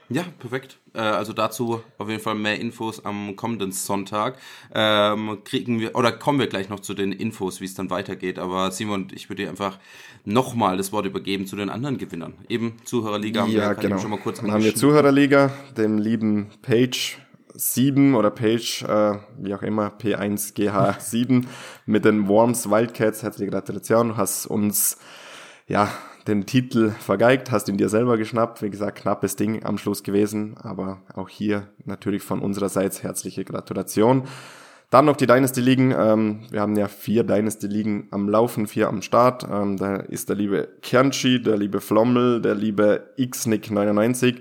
Ja, 0.08 0.24
perfekt. 0.38 0.78
Äh, 0.94 1.00
also 1.00 1.32
dazu 1.32 1.82
auf 1.98 2.08
jeden 2.08 2.22
Fall 2.22 2.36
mehr 2.36 2.60
Infos 2.60 3.04
am 3.04 3.34
kommenden 3.34 3.72
Sonntag. 3.72 4.38
Ähm, 4.72 5.38
kriegen 5.44 5.80
wir, 5.80 5.96
oder 5.96 6.12
kommen 6.12 6.38
wir 6.38 6.46
gleich 6.46 6.68
noch 6.68 6.80
zu 6.80 6.94
den 6.94 7.12
Infos, 7.12 7.60
wie 7.60 7.64
es 7.64 7.74
dann 7.74 7.90
weitergeht. 7.90 8.38
Aber 8.38 8.70
Simon, 8.70 9.08
ich 9.12 9.28
würde 9.28 9.42
dir 9.42 9.50
einfach 9.50 9.78
nochmal 10.24 10.76
das 10.76 10.92
Wort 10.92 11.06
übergeben 11.06 11.46
zu 11.46 11.56
den 11.56 11.70
anderen 11.70 11.98
Gewinnern. 11.98 12.34
Eben 12.48 12.76
Zuhörerliga 12.84 13.42
haben 13.42 13.52
ja, 13.52 13.70
wir 13.70 13.74
genau. 13.74 13.98
schon 13.98 14.10
mal 14.10 14.20
kurz 14.20 14.40
Dann 14.40 14.52
haben 14.52 14.62
wir 14.62 14.74
Zuhörerliga, 14.74 15.52
dem 15.76 15.98
lieben 15.98 16.50
Page 16.62 17.18
7 17.54 18.14
oder 18.14 18.30
Page, 18.30 18.82
äh, 18.82 19.18
wie 19.38 19.54
auch 19.54 19.62
immer, 19.62 19.88
P1GH7 19.88 21.46
mit 21.86 22.04
den 22.04 22.28
Worms 22.28 22.70
Wildcats. 22.70 23.22
Herzliche 23.22 23.50
Gratulation. 23.50 24.08
Du 24.08 24.16
hast 24.16 24.46
uns 24.46 24.98
ja 25.66 25.90
den 26.26 26.46
Titel 26.46 26.90
vergeigt, 26.90 27.50
hast 27.50 27.68
ihn 27.68 27.76
dir 27.76 27.88
selber 27.88 28.16
geschnappt. 28.18 28.62
Wie 28.62 28.70
gesagt, 28.70 28.98
knappes 28.98 29.36
Ding 29.36 29.64
am 29.64 29.78
Schluss 29.78 30.02
gewesen, 30.02 30.56
aber 30.58 31.02
auch 31.14 31.28
hier 31.28 31.68
natürlich 31.84 32.22
von 32.22 32.40
unsererseits 32.40 33.02
herzliche 33.02 33.44
Gratulation. 33.44 34.24
Dann 34.90 35.04
noch 35.04 35.16
die 35.16 35.26
Dynasty-Ligen. 35.26 35.94
Ähm, 35.98 36.40
wir 36.50 36.60
haben 36.60 36.76
ja 36.76 36.88
vier 36.88 37.24
Dynasty-Ligen 37.24 38.08
am 38.12 38.28
Laufen, 38.28 38.66
vier 38.66 38.88
am 38.88 39.02
Start. 39.02 39.44
Ähm, 39.50 39.76
da 39.76 39.96
ist 39.96 40.28
der 40.28 40.36
liebe 40.36 40.68
Kernchi, 40.82 41.42
der 41.42 41.56
liebe 41.56 41.80
Flommel, 41.80 42.40
der 42.40 42.54
liebe 42.54 43.02
Xnick99 43.18 44.36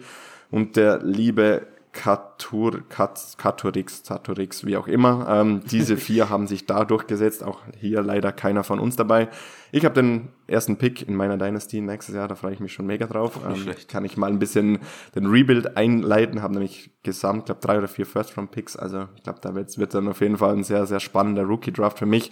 und 0.51 0.75
der 0.75 0.99
liebe 1.03 1.67
Katur, 1.95 2.83
Kat, 2.89 3.35
Katurix, 3.37 4.03
Zaturix, 4.03 4.65
wie 4.65 4.75
auch 4.75 4.87
immer. 4.87 5.25
Ähm, 5.29 5.61
diese 5.71 5.95
vier 5.97 6.29
haben 6.29 6.45
sich 6.45 6.65
da 6.65 6.83
durchgesetzt. 6.83 7.41
Auch 7.41 7.61
hier 7.79 8.01
leider 8.01 8.33
keiner 8.33 8.65
von 8.65 8.79
uns 8.79 8.97
dabei. 8.97 9.29
Ich 9.71 9.85
habe 9.85 9.95
den 9.95 10.27
ersten 10.45 10.77
Pick 10.77 11.07
in 11.07 11.15
meiner 11.15 11.37
Dynasty 11.37 11.79
nächstes 11.79 12.13
Jahr, 12.13 12.27
da 12.27 12.35
freue 12.35 12.53
ich 12.53 12.59
mich 12.59 12.73
schon 12.73 12.85
mega 12.85 13.07
drauf. 13.07 13.39
Ähm, 13.47 13.73
kann 13.87 14.03
ich 14.03 14.17
mal 14.17 14.29
ein 14.29 14.39
bisschen 14.39 14.79
den 15.15 15.25
Rebuild 15.25 15.77
einleiten, 15.77 16.41
habe 16.41 16.53
nämlich 16.53 16.91
gesamt, 17.01 17.45
glaube 17.45 17.61
drei 17.61 17.77
oder 17.77 17.87
vier 17.87 18.05
First-Round-Picks. 18.05 18.75
Also 18.75 19.07
ich 19.15 19.23
glaube, 19.23 19.39
da 19.41 19.55
wird, 19.55 19.77
wird 19.77 19.93
dann 19.93 20.09
auf 20.09 20.19
jeden 20.19 20.37
Fall 20.37 20.53
ein 20.53 20.63
sehr, 20.63 20.85
sehr 20.85 20.99
spannender 20.99 21.43
Rookie-Draft 21.43 21.97
für 21.97 22.05
mich. 22.05 22.31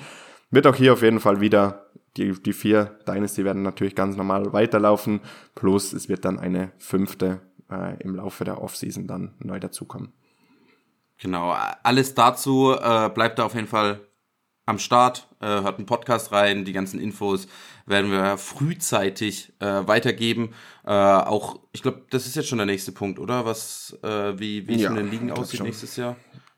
Wird 0.52 0.68
auch 0.68 0.76
hier 0.76 0.94
auf 0.94 1.02
jeden 1.02 1.22
Fall 1.22 1.40
wieder 1.40 1.86
die, 2.18 2.34
die 2.34 2.54
vier 2.54 2.98
Dynasty 3.08 3.44
werden 3.46 3.64
natürlich 3.64 3.96
ganz 3.96 4.18
normal 4.18 4.54
weiterlaufen. 4.54 5.22
Plus 5.56 5.94
es 5.94 6.10
wird 6.10 6.26
dann 6.26 6.38
eine 6.38 6.72
fünfte 6.78 7.40
äh, 7.74 8.04
im 8.04 8.16
Laufe 8.16 8.44
der 8.44 8.62
Offseason 8.62 9.08
dann 9.08 9.34
neu 9.40 9.60
dazukommen. 9.60 10.14
Genau, 11.18 11.56
alles 11.84 12.16
dazu 12.16 12.74
äh, 12.74 13.10
bleibt 13.10 13.40
da 13.40 13.46
auf 13.46 13.56
jeden 13.56 13.68
Fall 13.68 14.02
am 14.66 14.80
Start, 14.80 15.28
äh, 15.42 15.46
hört 15.46 15.78
einen 15.78 15.86
Podcast 15.86 16.32
rein, 16.32 16.66
die 16.66 16.74
ganzen 16.74 17.00
Infos 17.00 17.48
werden 17.86 18.12
wir 18.12 18.38
frühzeitig 18.38 19.54
äh, 19.60 19.88
weitergeben. 19.88 20.54
Äh, 20.86 20.92
auch, 20.92 21.60
ich 21.74 21.82
glaube, 21.82 22.04
das 22.10 22.26
ist 22.26 22.36
jetzt 22.36 22.48
schon 22.48 22.60
der 22.60 22.66
nächste 22.66 22.92
Punkt, 22.92 23.20
oder? 23.20 23.46
Was, 23.46 23.98
äh, 24.04 24.40
wie, 24.40 24.68
wie 24.68 24.76
es 24.76 24.82
ja, 24.82 24.90
in 24.90 24.96
den 24.96 25.12
Ligen 25.12 25.32
aussieht 25.32 25.58
schon. 25.58 25.68
nächstes 25.68 25.96
Jahr. 25.98 26.16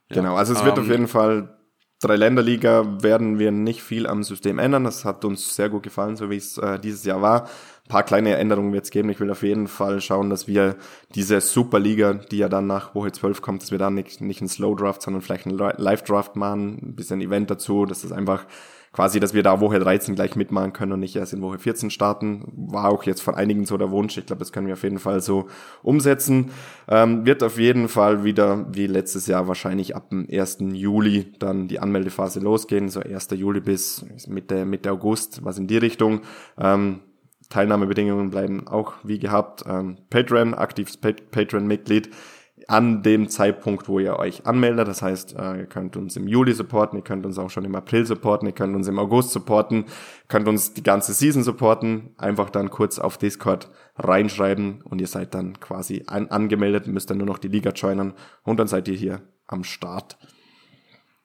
Ja. 0.10 0.17
Genau, 0.17 0.36
also 0.36 0.53
es 0.53 0.63
wird 0.63 0.77
auf 0.77 0.86
ähm, 0.86 0.91
jeden 0.91 1.07
Fall 1.07 1.57
drei 2.00 2.15
Länderliga 2.15 3.01
werden 3.01 3.39
wir 3.39 3.51
nicht 3.51 3.81
viel 3.81 4.05
am 4.05 4.24
System 4.24 4.60
ändern. 4.60 4.84
Das 4.84 5.05
hat 5.05 5.25
uns 5.25 5.55
sehr 5.55 5.69
gut 5.69 5.84
gefallen, 5.84 6.15
so 6.15 6.29
wie 6.29 6.38
es 6.38 6.57
äh, 6.57 6.79
dieses 6.79 7.03
Jahr 7.05 7.22
war. 7.22 7.50
Paar 7.88 8.04
kleine 8.04 8.36
Änderungen 8.38 8.74
wird 8.74 8.86
es 8.86 8.92
geben. 8.92 9.10
Ich 9.10 9.20
will 9.20 9.30
auf 9.30 9.44
jeden 9.44 9.68
Fall 9.68 10.01
schauen, 10.01 10.32
dass 10.32 10.48
wir 10.48 10.75
diese 11.13 11.39
Superliga, 11.39 12.15
die 12.15 12.38
ja 12.38 12.50
dann 12.50 12.65
nach 12.65 12.96
Woche 12.96 13.12
12 13.12 13.42
kommt, 13.44 13.62
dass 13.62 13.72
wir 13.72 13.77
da 13.77 13.92
nicht, 13.92 14.22
nicht 14.22 14.42
einen 14.42 14.50
Slow 14.50 14.75
Draft, 14.75 15.04
sondern 15.04 15.22
vielleicht 15.22 15.46
einen 15.46 15.58
Live 15.58 16.04
Draft 16.04 16.36
machen, 16.36 16.80
ein 16.82 16.96
bisschen 16.96 17.22
Event 17.22 17.51
dazu, 17.51 17.86
dass 17.86 18.01
das 18.01 18.12
einfach 18.12 18.48
quasi, 18.96 19.20
dass 19.20 19.34
wir 19.34 19.44
da 19.44 19.60
Woche 19.60 19.77
13 19.77 20.15
gleich 20.15 20.38
mitmachen 20.38 20.72
können 20.72 20.94
und 20.94 21.01
nicht 21.01 21.15
erst 21.18 21.34
in 21.34 21.42
Woche 21.42 21.60
14 21.60 21.92
starten. 21.92 22.46
War 22.56 22.89
auch 22.89 23.04
jetzt 23.04 23.22
von 23.22 23.36
einigen 23.36 23.65
so 23.65 23.77
der 23.77 23.92
Wunsch. 23.92 24.18
Ich 24.18 24.25
glaube, 24.25 24.39
das 24.39 24.54
können 24.54 24.68
wir 24.68 24.74
auf 24.74 24.84
jeden 24.84 25.00
Fall 25.00 25.22
so 25.22 25.48
umsetzen. 25.84 26.51
Ähm, 26.88 27.25
wird 27.25 27.44
auf 27.44 27.60
jeden 27.60 27.89
Fall 27.89 28.24
wieder 28.24 28.65
wie 28.74 28.88
letztes 28.88 29.27
Jahr 29.27 29.50
wahrscheinlich 29.50 29.98
ab 29.98 30.12
dem 30.12 30.25
1. 30.32 30.60
Juli 30.72 31.34
dann 31.39 31.68
die 31.68 31.80
Anmeldephase 31.80 32.39
losgehen. 32.39 32.88
So 32.88 33.01
1. 33.01 33.32
Juli 33.32 33.60
bis 33.60 34.06
Mitte, 34.27 34.63
Mitte 34.63 34.92
August, 34.92 35.44
was 35.44 35.58
in 35.58 35.68
die 35.68 35.77
Richtung. 35.77 36.22
Ähm, 36.58 37.01
Teilnahmebedingungen 37.50 38.30
bleiben 38.30 38.68
auch 38.68 38.94
wie 39.04 39.20
gehabt. 39.20 39.64
Ähm, 39.68 39.98
Patreon, 40.10 40.54
aktives 40.54 40.98
Patreon-Mitglied 40.98 42.10
an 42.68 43.04
dem 43.04 43.30
Zeitpunkt, 43.30 43.88
wo 43.88 44.00
ihr 44.00 44.18
euch 44.18 44.46
anmeldet. 44.46 44.88
Das 44.88 45.02
heißt, 45.02 45.36
äh, 45.38 45.60
ihr 45.60 45.66
könnt 45.66 45.98
uns 45.98 46.16
im 46.16 46.28
Juli 46.28 46.54
supporten, 46.54 46.98
ihr 46.98 47.04
könnt 47.04 47.25
uns 47.25 47.38
auch 47.38 47.50
schon 47.50 47.66
im 47.66 47.75
April 47.75 48.06
supporten, 48.06 48.48
ihr 48.48 48.54
könnt 48.54 48.75
uns 48.75 48.88
im 48.88 48.98
August 48.98 49.32
supporten, 49.32 49.86
könnt 50.28 50.48
uns 50.48 50.74
die 50.74 50.84
ganze 50.84 51.14
Season 51.14 51.44
supporten. 51.44 52.16
Einfach 52.18 52.50
dann 52.50 52.70
kurz 52.70 52.98
auf 52.98 53.18
Discord 53.18 53.70
reinschreiben 53.98 54.82
und 54.84 55.00
ihr 55.00 55.08
seid 55.08 55.34
dann 55.36 55.60
quasi 55.60 56.04
an 56.08 56.30
angemeldet, 56.30 56.88
müsst 56.88 57.10
dann 57.10 57.18
nur 57.18 57.28
noch 57.28 57.38
die 57.38 57.50
Liga 57.50 57.72
joinen 57.72 58.14
und 58.44 58.60
dann 58.60 58.68
seid 58.68 58.88
ihr 58.88 58.96
hier 58.96 59.22
am 59.48 59.64
Start. 59.64 60.18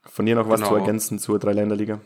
Von 0.05 0.27
dir 0.27 0.35
noch 0.35 0.49
was 0.49 0.61
genau. 0.61 0.73
zu 0.73 0.77
ergänzen 0.77 1.19
zur 1.19 1.39
Dreiländerliga? 1.39 2.01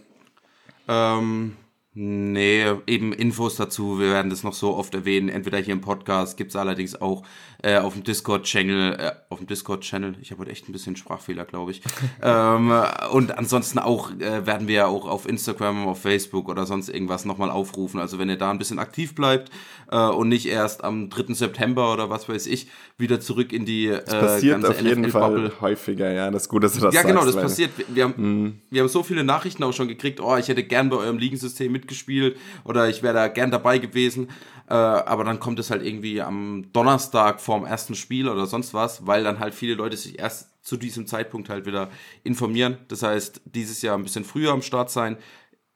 Ähm, 0.87 1.56
Nee, 1.96 2.64
eben 2.88 3.12
Infos 3.12 3.54
dazu. 3.54 4.00
Wir 4.00 4.10
werden 4.10 4.28
das 4.28 4.42
noch 4.42 4.52
so 4.52 4.74
oft 4.74 4.92
erwähnen. 4.94 5.28
Entweder 5.28 5.58
hier 5.58 5.74
im 5.74 5.80
Podcast, 5.80 6.36
gibt's 6.36 6.56
allerdings 6.56 7.00
auch 7.00 7.22
äh, 7.62 7.78
auf 7.78 7.92
dem 7.92 8.02
Discord-Channel, 8.02 8.94
äh, 8.98 9.12
auf 9.28 9.38
dem 9.38 9.46
Discord-Channel. 9.46 10.16
Ich 10.20 10.32
habe 10.32 10.40
heute 10.40 10.50
echt 10.50 10.68
ein 10.68 10.72
bisschen 10.72 10.96
Sprachfehler, 10.96 11.44
glaube 11.44 11.70
ich. 11.70 11.82
ähm, 12.22 12.72
und 13.12 13.38
ansonsten 13.38 13.78
auch 13.78 14.10
äh, 14.18 14.44
werden 14.44 14.66
wir 14.66 14.74
ja 14.74 14.86
auch 14.86 15.06
auf 15.06 15.28
Instagram, 15.28 15.86
auf 15.86 16.02
Facebook 16.02 16.48
oder 16.48 16.66
sonst 16.66 16.88
irgendwas 16.88 17.24
nochmal 17.24 17.50
aufrufen. 17.52 18.00
Also 18.00 18.18
wenn 18.18 18.28
ihr 18.28 18.38
da 18.38 18.50
ein 18.50 18.58
bisschen 18.58 18.80
aktiv 18.80 19.14
bleibt 19.14 19.52
äh, 19.92 19.96
und 19.96 20.28
nicht 20.28 20.46
erst 20.46 20.82
am 20.82 21.10
3. 21.10 21.32
September 21.34 21.92
oder 21.92 22.10
was 22.10 22.28
weiß 22.28 22.48
ich 22.48 22.66
wieder 22.98 23.20
zurück 23.20 23.52
in 23.52 23.66
die 23.66 23.86
äh, 23.86 24.02
das 24.04 24.14
passiert 24.14 24.62
ganze 24.62 24.70
auf 24.70 24.80
jeden 24.80 25.10
Fall 25.10 25.52
häufiger, 25.60 26.12
ja. 26.12 26.30
Das 26.32 26.42
ist 26.42 26.48
gut, 26.48 26.64
dass 26.64 26.74
du 26.74 26.80
das 26.80 26.94
Ja, 26.94 27.02
genau, 27.02 27.24
das 27.24 27.36
passiert. 27.36 27.70
Wir 27.88 28.04
haben, 28.04 28.14
mm. 28.16 28.60
wir 28.70 28.82
haben 28.82 28.88
so 28.88 29.04
viele 29.04 29.22
Nachrichten 29.22 29.62
auch 29.62 29.72
schon 29.72 29.86
gekriegt. 29.86 30.20
Oh, 30.20 30.36
ich 30.36 30.48
hätte 30.48 30.64
gern 30.64 30.90
bei 30.90 30.96
eurem 30.96 31.18
Ligensystem 31.18 31.72
mitgespielt 31.84 32.36
oder 32.64 32.88
ich 32.88 33.02
wäre 33.02 33.14
da 33.14 33.28
gern 33.28 33.50
dabei 33.50 33.78
gewesen. 33.78 34.28
Äh, 34.68 34.74
aber 34.74 35.24
dann 35.24 35.40
kommt 35.40 35.58
es 35.58 35.70
halt 35.70 35.84
irgendwie 35.84 36.22
am 36.22 36.66
Donnerstag 36.72 37.40
vorm 37.40 37.64
ersten 37.64 37.94
Spiel 37.94 38.28
oder 38.28 38.46
sonst 38.46 38.72
was, 38.72 39.06
weil 39.06 39.22
dann 39.22 39.38
halt 39.38 39.54
viele 39.54 39.74
Leute 39.74 39.96
sich 39.96 40.18
erst 40.18 40.50
zu 40.64 40.78
diesem 40.78 41.06
Zeitpunkt 41.06 41.50
halt 41.50 41.66
wieder 41.66 41.90
informieren. 42.22 42.78
Das 42.88 43.02
heißt, 43.02 43.42
dieses 43.44 43.82
Jahr 43.82 43.96
ein 43.96 44.02
bisschen 44.02 44.24
früher 44.24 44.52
am 44.52 44.62
Start 44.62 44.90
sein. 44.90 45.18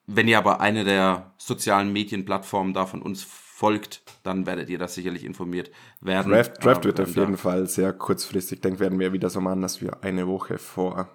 Wenn 0.06 0.26
ihr 0.26 0.38
aber 0.38 0.62
eine 0.62 0.84
der 0.84 1.34
sozialen 1.36 1.92
Medienplattformen 1.92 2.72
da 2.72 2.86
von 2.86 3.02
uns 3.02 3.22
folgt, 3.22 4.02
dann 4.22 4.46
werdet 4.46 4.70
ihr 4.70 4.78
das 4.78 4.94
sicherlich 4.94 5.24
informiert 5.24 5.70
werden. 6.00 6.32
Draft, 6.32 6.64
Draft 6.64 6.84
wird 6.86 7.00
auf 7.00 7.14
jeden 7.14 7.36
Fall 7.36 7.66
sehr 7.66 7.92
kurzfristig. 7.92 8.62
Denke, 8.62 8.80
werden 8.80 8.98
wir 8.98 9.12
wieder 9.12 9.28
so 9.28 9.42
machen, 9.42 9.60
dass 9.60 9.82
wir 9.82 10.02
eine 10.02 10.26
Woche 10.26 10.56
vor 10.56 11.10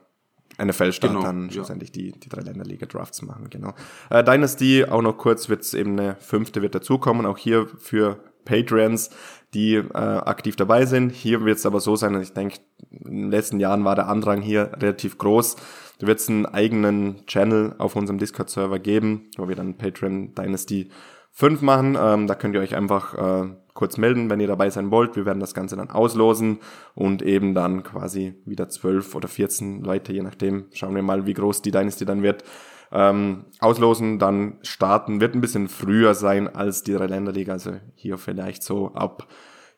NFL-Start 0.61 1.13
genau, 1.13 1.25
dann 1.25 1.49
schlussendlich 1.51 1.89
ja. 1.89 2.01
die, 2.01 2.11
die 2.19 2.29
drei 2.29 2.41
Länderliga-Drafts 2.41 3.21
machen, 3.21 3.49
genau. 3.49 3.73
Äh, 4.09 4.23
Dynasty, 4.23 4.85
auch 4.85 5.01
noch 5.01 5.17
kurz, 5.17 5.49
wird 5.49 5.61
es 5.61 5.73
eben 5.73 5.99
eine 5.99 6.15
fünfte 6.19 6.61
wird 6.61 6.75
dazukommen, 6.75 7.25
auch 7.25 7.37
hier 7.37 7.67
für 7.79 8.19
Patreons, 8.45 9.09
die 9.53 9.75
äh, 9.75 9.93
aktiv 9.93 10.55
dabei 10.55 10.85
sind. 10.85 11.11
Hier 11.11 11.45
wird 11.45 11.57
es 11.57 11.65
aber 11.65 11.79
so 11.79 11.95
sein, 11.95 12.19
ich 12.21 12.33
denke, 12.33 12.59
in 13.05 13.23
den 13.23 13.31
letzten 13.31 13.59
Jahren 13.59 13.85
war 13.85 13.95
der 13.95 14.07
Andrang 14.07 14.41
hier 14.41 14.71
relativ 14.73 15.17
groß. 15.17 15.55
Da 15.99 16.07
wird 16.07 16.19
es 16.19 16.29
einen 16.29 16.45
eigenen 16.45 17.25
Channel 17.27 17.75
auf 17.77 17.95
unserem 17.95 18.17
Discord-Server 18.17 18.79
geben, 18.79 19.29
wo 19.37 19.47
wir 19.47 19.55
dann 19.55 19.77
Patreon 19.77 20.33
Dynasty 20.35 20.89
fünf 21.33 21.61
machen. 21.61 21.97
Ähm, 21.99 22.27
da 22.27 22.35
könnt 22.35 22.55
ihr 22.55 22.61
euch 22.61 22.75
einfach 22.75 23.13
äh, 23.15 23.49
kurz 23.73 23.97
melden, 23.97 24.29
wenn 24.29 24.39
ihr 24.39 24.47
dabei 24.47 24.69
sein 24.69 24.91
wollt. 24.91 25.15
Wir 25.15 25.25
werden 25.25 25.39
das 25.39 25.53
Ganze 25.53 25.75
dann 25.75 25.89
auslosen 25.89 26.59
und 26.93 27.21
eben 27.21 27.53
dann 27.53 27.83
quasi 27.83 28.35
wieder 28.45 28.69
zwölf 28.69 29.15
oder 29.15 29.27
14 29.27 29.81
Leute, 29.81 30.13
je 30.13 30.21
nachdem. 30.21 30.65
Schauen 30.73 30.95
wir 30.95 31.01
mal, 31.01 31.25
wie 31.25 31.33
groß 31.33 31.61
die 31.63 31.71
Dynasty 31.71 32.05
dann 32.05 32.21
wird. 32.21 32.43
Ähm, 32.91 33.45
auslosen, 33.59 34.19
dann 34.19 34.59
starten, 34.61 35.19
wird 35.19 35.33
ein 35.33 35.41
bisschen 35.41 35.67
früher 35.67 36.13
sein 36.13 36.47
als 36.47 36.83
die 36.83 36.93
Dreiländerliga, 36.93 37.53
also 37.53 37.71
hier 37.95 38.19
vielleicht 38.19 38.61
so 38.61 38.93
ab 38.93 39.27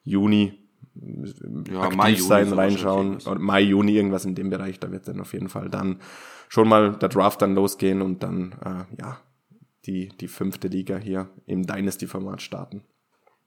Juni 0.03 0.59
ja, 1.71 1.81
aktiv 1.81 1.97
Mai, 1.97 2.15
sein, 2.15 2.49
Juni 2.49 2.57
reinschauen, 2.57 3.17
oder 3.25 3.39
Mai, 3.39 3.61
Juni, 3.61 3.93
irgendwas 3.93 4.25
in 4.25 4.35
dem 4.35 4.49
Bereich, 4.49 4.81
da 4.81 4.91
wird 4.91 5.07
dann 5.07 5.21
auf 5.21 5.31
jeden 5.31 5.47
Fall 5.47 5.69
dann 5.69 6.01
schon 6.49 6.67
mal 6.67 6.91
der 6.97 7.07
Draft 7.07 7.41
dann 7.41 7.55
losgehen 7.55 8.01
und 8.01 8.21
dann, 8.21 8.55
äh, 8.65 8.99
ja, 8.99 9.17
die, 9.85 10.09
die 10.09 10.27
fünfte 10.27 10.67
Liga 10.67 10.97
hier 10.97 11.29
im 11.45 11.65
Dynasty-Format 11.65 12.41
starten. 12.41 12.83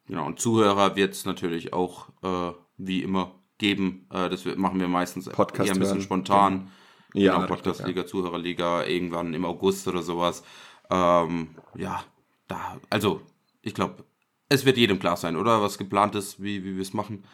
Genau, 0.07 0.27
und 0.27 0.41
Zuhörer 0.41 0.97
wird 0.97 1.15
es 1.15 1.25
natürlich 1.25 1.73
auch 1.73 2.09
äh, 2.23 2.53
wie 2.79 3.03
immer 3.03 3.35
geben. 3.59 4.07
Äh, 4.11 4.31
das 4.31 4.45
machen 4.57 4.81
wir 4.81 4.89
meistens 4.89 5.29
Podcast 5.29 5.69
eher 5.69 5.75
ein 5.75 5.81
bisschen 5.81 5.97
hören. 5.97 6.03
spontan. 6.03 6.71
Ja, 7.15 7.35
genau, 7.35 7.47
Podcast-Liga, 7.47 8.03
ja. 8.03 8.07
Zuhörerliga, 8.07 8.85
irgendwann 8.85 9.35
im 9.35 9.45
August 9.45 9.89
oder 9.89 10.03
sowas. 10.03 10.45
Ähm, 10.91 11.55
ja, 11.75 12.03
da, 12.49 12.79
also, 12.91 13.23
ich 13.63 13.75
glaube, 13.75 14.05
es 14.49 14.65
wird 14.65 14.77
jedem 14.77 14.99
klar 14.99 15.17
sein, 15.17 15.37
oder? 15.37 15.63
Was 15.63 15.79
geplant 15.79 16.15
ist, 16.15 16.43
wie, 16.43 16.65
wie 16.65 16.75
wir 16.75 16.83
es 16.83 16.95
machen. 16.95 17.25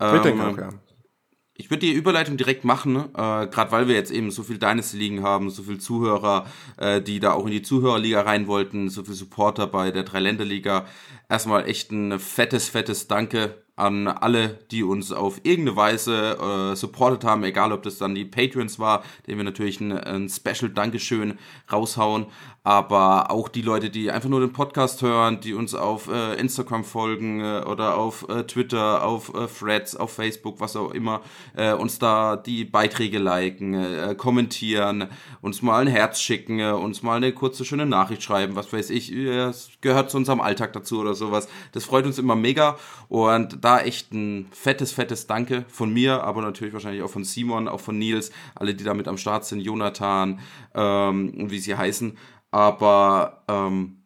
Ähm, 0.00 0.16
ich 0.16 0.22
denke 0.22 0.46
auch, 0.46 0.56
ja. 0.56 0.70
Ich 1.56 1.70
würde 1.70 1.86
die 1.86 1.92
Überleitung 1.92 2.36
direkt 2.36 2.64
machen, 2.64 2.92
ne? 2.94 3.10
äh, 3.14 3.46
gerade 3.46 3.70
weil 3.70 3.86
wir 3.86 3.94
jetzt 3.94 4.10
eben 4.10 4.32
so 4.32 4.42
viel 4.42 4.58
Dynasty 4.58 4.96
liegen 4.96 5.22
haben, 5.22 5.50
so 5.50 5.62
viel 5.62 5.78
Zuhörer, 5.78 6.46
äh, 6.78 7.00
die 7.00 7.20
da 7.20 7.32
auch 7.32 7.46
in 7.46 7.52
die 7.52 7.62
Zuhörerliga 7.62 8.22
rein 8.22 8.48
wollten, 8.48 8.88
so 8.88 9.04
viel 9.04 9.14
Supporter 9.14 9.68
bei 9.68 9.92
der 9.92 10.02
Dreiländerliga. 10.02 10.86
Erstmal 11.28 11.68
echt 11.68 11.92
ein 11.92 12.18
fettes, 12.18 12.68
fettes 12.68 13.06
Danke 13.06 13.63
an 13.76 14.06
alle, 14.06 14.60
die 14.70 14.84
uns 14.84 15.10
auf 15.10 15.40
irgendeine 15.42 15.76
Weise 15.76 16.72
äh, 16.72 16.76
supportet 16.76 17.24
haben, 17.24 17.42
egal 17.42 17.72
ob 17.72 17.82
das 17.82 17.98
dann 17.98 18.14
die 18.14 18.24
Patreons 18.24 18.78
war, 18.78 19.02
denen 19.26 19.38
wir 19.38 19.44
natürlich 19.44 19.80
ein, 19.80 19.92
ein 19.92 20.28
Special 20.28 20.70
Dankeschön 20.70 21.38
raushauen, 21.72 22.26
aber 22.62 23.30
auch 23.30 23.48
die 23.48 23.62
Leute, 23.62 23.90
die 23.90 24.10
einfach 24.10 24.28
nur 24.28 24.40
den 24.40 24.52
Podcast 24.52 25.02
hören, 25.02 25.40
die 25.40 25.54
uns 25.54 25.74
auf 25.74 26.08
äh, 26.08 26.34
Instagram 26.36 26.84
folgen 26.84 27.40
äh, 27.40 27.64
oder 27.66 27.96
auf 27.98 28.28
äh, 28.28 28.44
Twitter, 28.44 29.04
auf 29.04 29.34
äh, 29.34 29.46
Threads, 29.48 29.96
auf 29.96 30.12
Facebook, 30.12 30.60
was 30.60 30.76
auch 30.76 30.92
immer, 30.92 31.20
äh, 31.56 31.72
uns 31.72 31.98
da 31.98 32.36
die 32.36 32.64
Beiträge 32.64 33.18
liken, 33.18 34.16
kommentieren, 34.16 35.08
uns 35.40 35.62
mal 35.62 35.80
ein 35.80 35.88
Herz 35.88 36.20
schicken, 36.20 36.60
uns 36.60 37.02
mal 37.02 37.16
eine 37.16 37.32
kurze 37.32 37.64
schöne 37.64 37.86
Nachricht 37.86 38.22
schreiben, 38.22 38.54
was 38.54 38.72
weiß 38.72 38.90
ich, 38.90 39.10
es 39.12 39.70
gehört 39.80 40.10
zu 40.10 40.16
unserem 40.16 40.40
Alltag 40.40 40.72
dazu 40.72 41.00
oder 41.00 41.14
sowas. 41.14 41.48
Das 41.72 41.84
freut 41.84 42.06
uns 42.06 42.18
immer 42.18 42.36
mega 42.36 42.76
und 43.08 43.63
da 43.64 43.80
echt 43.80 44.12
ein 44.12 44.48
fettes, 44.52 44.92
fettes 44.92 45.26
Danke 45.26 45.64
von 45.68 45.92
mir, 45.92 46.22
aber 46.22 46.42
natürlich 46.42 46.74
wahrscheinlich 46.74 47.02
auch 47.02 47.10
von 47.10 47.24
Simon, 47.24 47.68
auch 47.68 47.80
von 47.80 47.98
Nils, 47.98 48.30
alle, 48.54 48.74
die 48.74 48.84
da 48.84 48.94
mit 48.94 49.08
am 49.08 49.18
Start 49.18 49.44
sind, 49.44 49.60
Jonathan 49.60 50.40
ähm, 50.74 51.34
und 51.36 51.50
wie 51.50 51.58
sie 51.58 51.76
heißen. 51.76 52.16
Aber 52.50 53.42
ähm, 53.48 54.02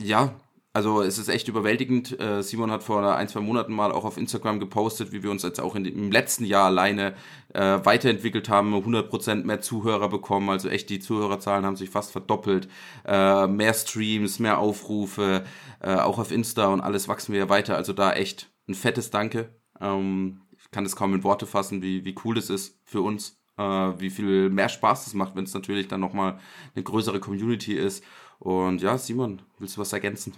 ja, 0.00 0.34
also 0.74 1.02
es 1.02 1.18
ist 1.18 1.28
echt 1.28 1.48
überwältigend. 1.48 2.18
Äh, 2.18 2.42
Simon 2.42 2.70
hat 2.70 2.82
vor 2.82 3.02
ein, 3.14 3.28
zwei 3.28 3.40
Monaten 3.40 3.72
mal 3.74 3.92
auch 3.92 4.04
auf 4.04 4.16
Instagram 4.16 4.58
gepostet, 4.58 5.12
wie 5.12 5.22
wir 5.22 5.30
uns 5.30 5.42
jetzt 5.42 5.60
auch 5.60 5.76
in, 5.76 5.84
im 5.84 6.10
letzten 6.10 6.46
Jahr 6.46 6.66
alleine 6.66 7.14
äh, 7.52 7.78
weiterentwickelt 7.84 8.48
haben, 8.48 8.74
100% 8.74 9.44
mehr 9.44 9.60
Zuhörer 9.60 10.08
bekommen, 10.08 10.48
also 10.48 10.68
echt 10.68 10.88
die 10.88 10.98
Zuhörerzahlen 10.98 11.66
haben 11.66 11.76
sich 11.76 11.90
fast 11.90 12.10
verdoppelt, 12.10 12.68
äh, 13.04 13.46
mehr 13.46 13.74
Streams, 13.74 14.38
mehr 14.38 14.58
Aufrufe, 14.58 15.44
äh, 15.80 15.96
auch 15.96 16.18
auf 16.18 16.32
Insta 16.32 16.68
und 16.68 16.80
alles 16.80 17.06
wachsen 17.06 17.32
wir 17.32 17.40
ja 17.40 17.48
weiter, 17.50 17.76
also 17.76 17.92
da 17.92 18.12
echt 18.14 18.51
ein 18.68 18.74
fettes 18.74 19.10
Danke. 19.10 19.54
Ähm, 19.80 20.42
ich 20.58 20.70
kann 20.70 20.84
es 20.84 20.96
kaum 20.96 21.14
in 21.14 21.24
Worte 21.24 21.46
fassen, 21.46 21.82
wie, 21.82 22.04
wie 22.04 22.14
cool 22.24 22.38
es 22.38 22.50
ist 22.50 22.78
für 22.84 23.00
uns, 23.02 23.40
äh, 23.58 23.62
wie 23.62 24.10
viel 24.10 24.50
mehr 24.50 24.68
Spaß 24.68 25.06
es 25.06 25.14
macht, 25.14 25.34
wenn 25.34 25.44
es 25.44 25.54
natürlich 25.54 25.88
dann 25.88 26.00
nochmal 26.00 26.38
eine 26.74 26.84
größere 26.84 27.20
Community 27.20 27.74
ist. 27.74 28.04
Und 28.38 28.82
ja, 28.82 28.98
Simon, 28.98 29.42
willst 29.58 29.76
du 29.76 29.80
was 29.80 29.92
ergänzen? 29.92 30.34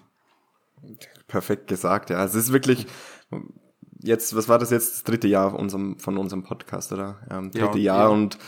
Perfekt 1.26 1.66
gesagt, 1.68 2.10
ja. 2.10 2.22
Es 2.24 2.34
ist 2.34 2.52
wirklich, 2.52 2.86
jetzt, 4.00 4.36
was 4.36 4.48
war 4.48 4.58
das 4.58 4.70
jetzt, 4.70 4.94
das 4.94 5.02
dritte 5.04 5.28
Jahr 5.28 5.58
unserem, 5.58 5.98
von 5.98 6.18
unserem 6.18 6.42
Podcast, 6.42 6.92
oder? 6.92 7.20
Ja, 7.30 7.40
dritte 7.40 7.78
ja, 7.78 7.94
Jahr 7.94 8.02
ja. 8.02 8.08
und 8.08 8.38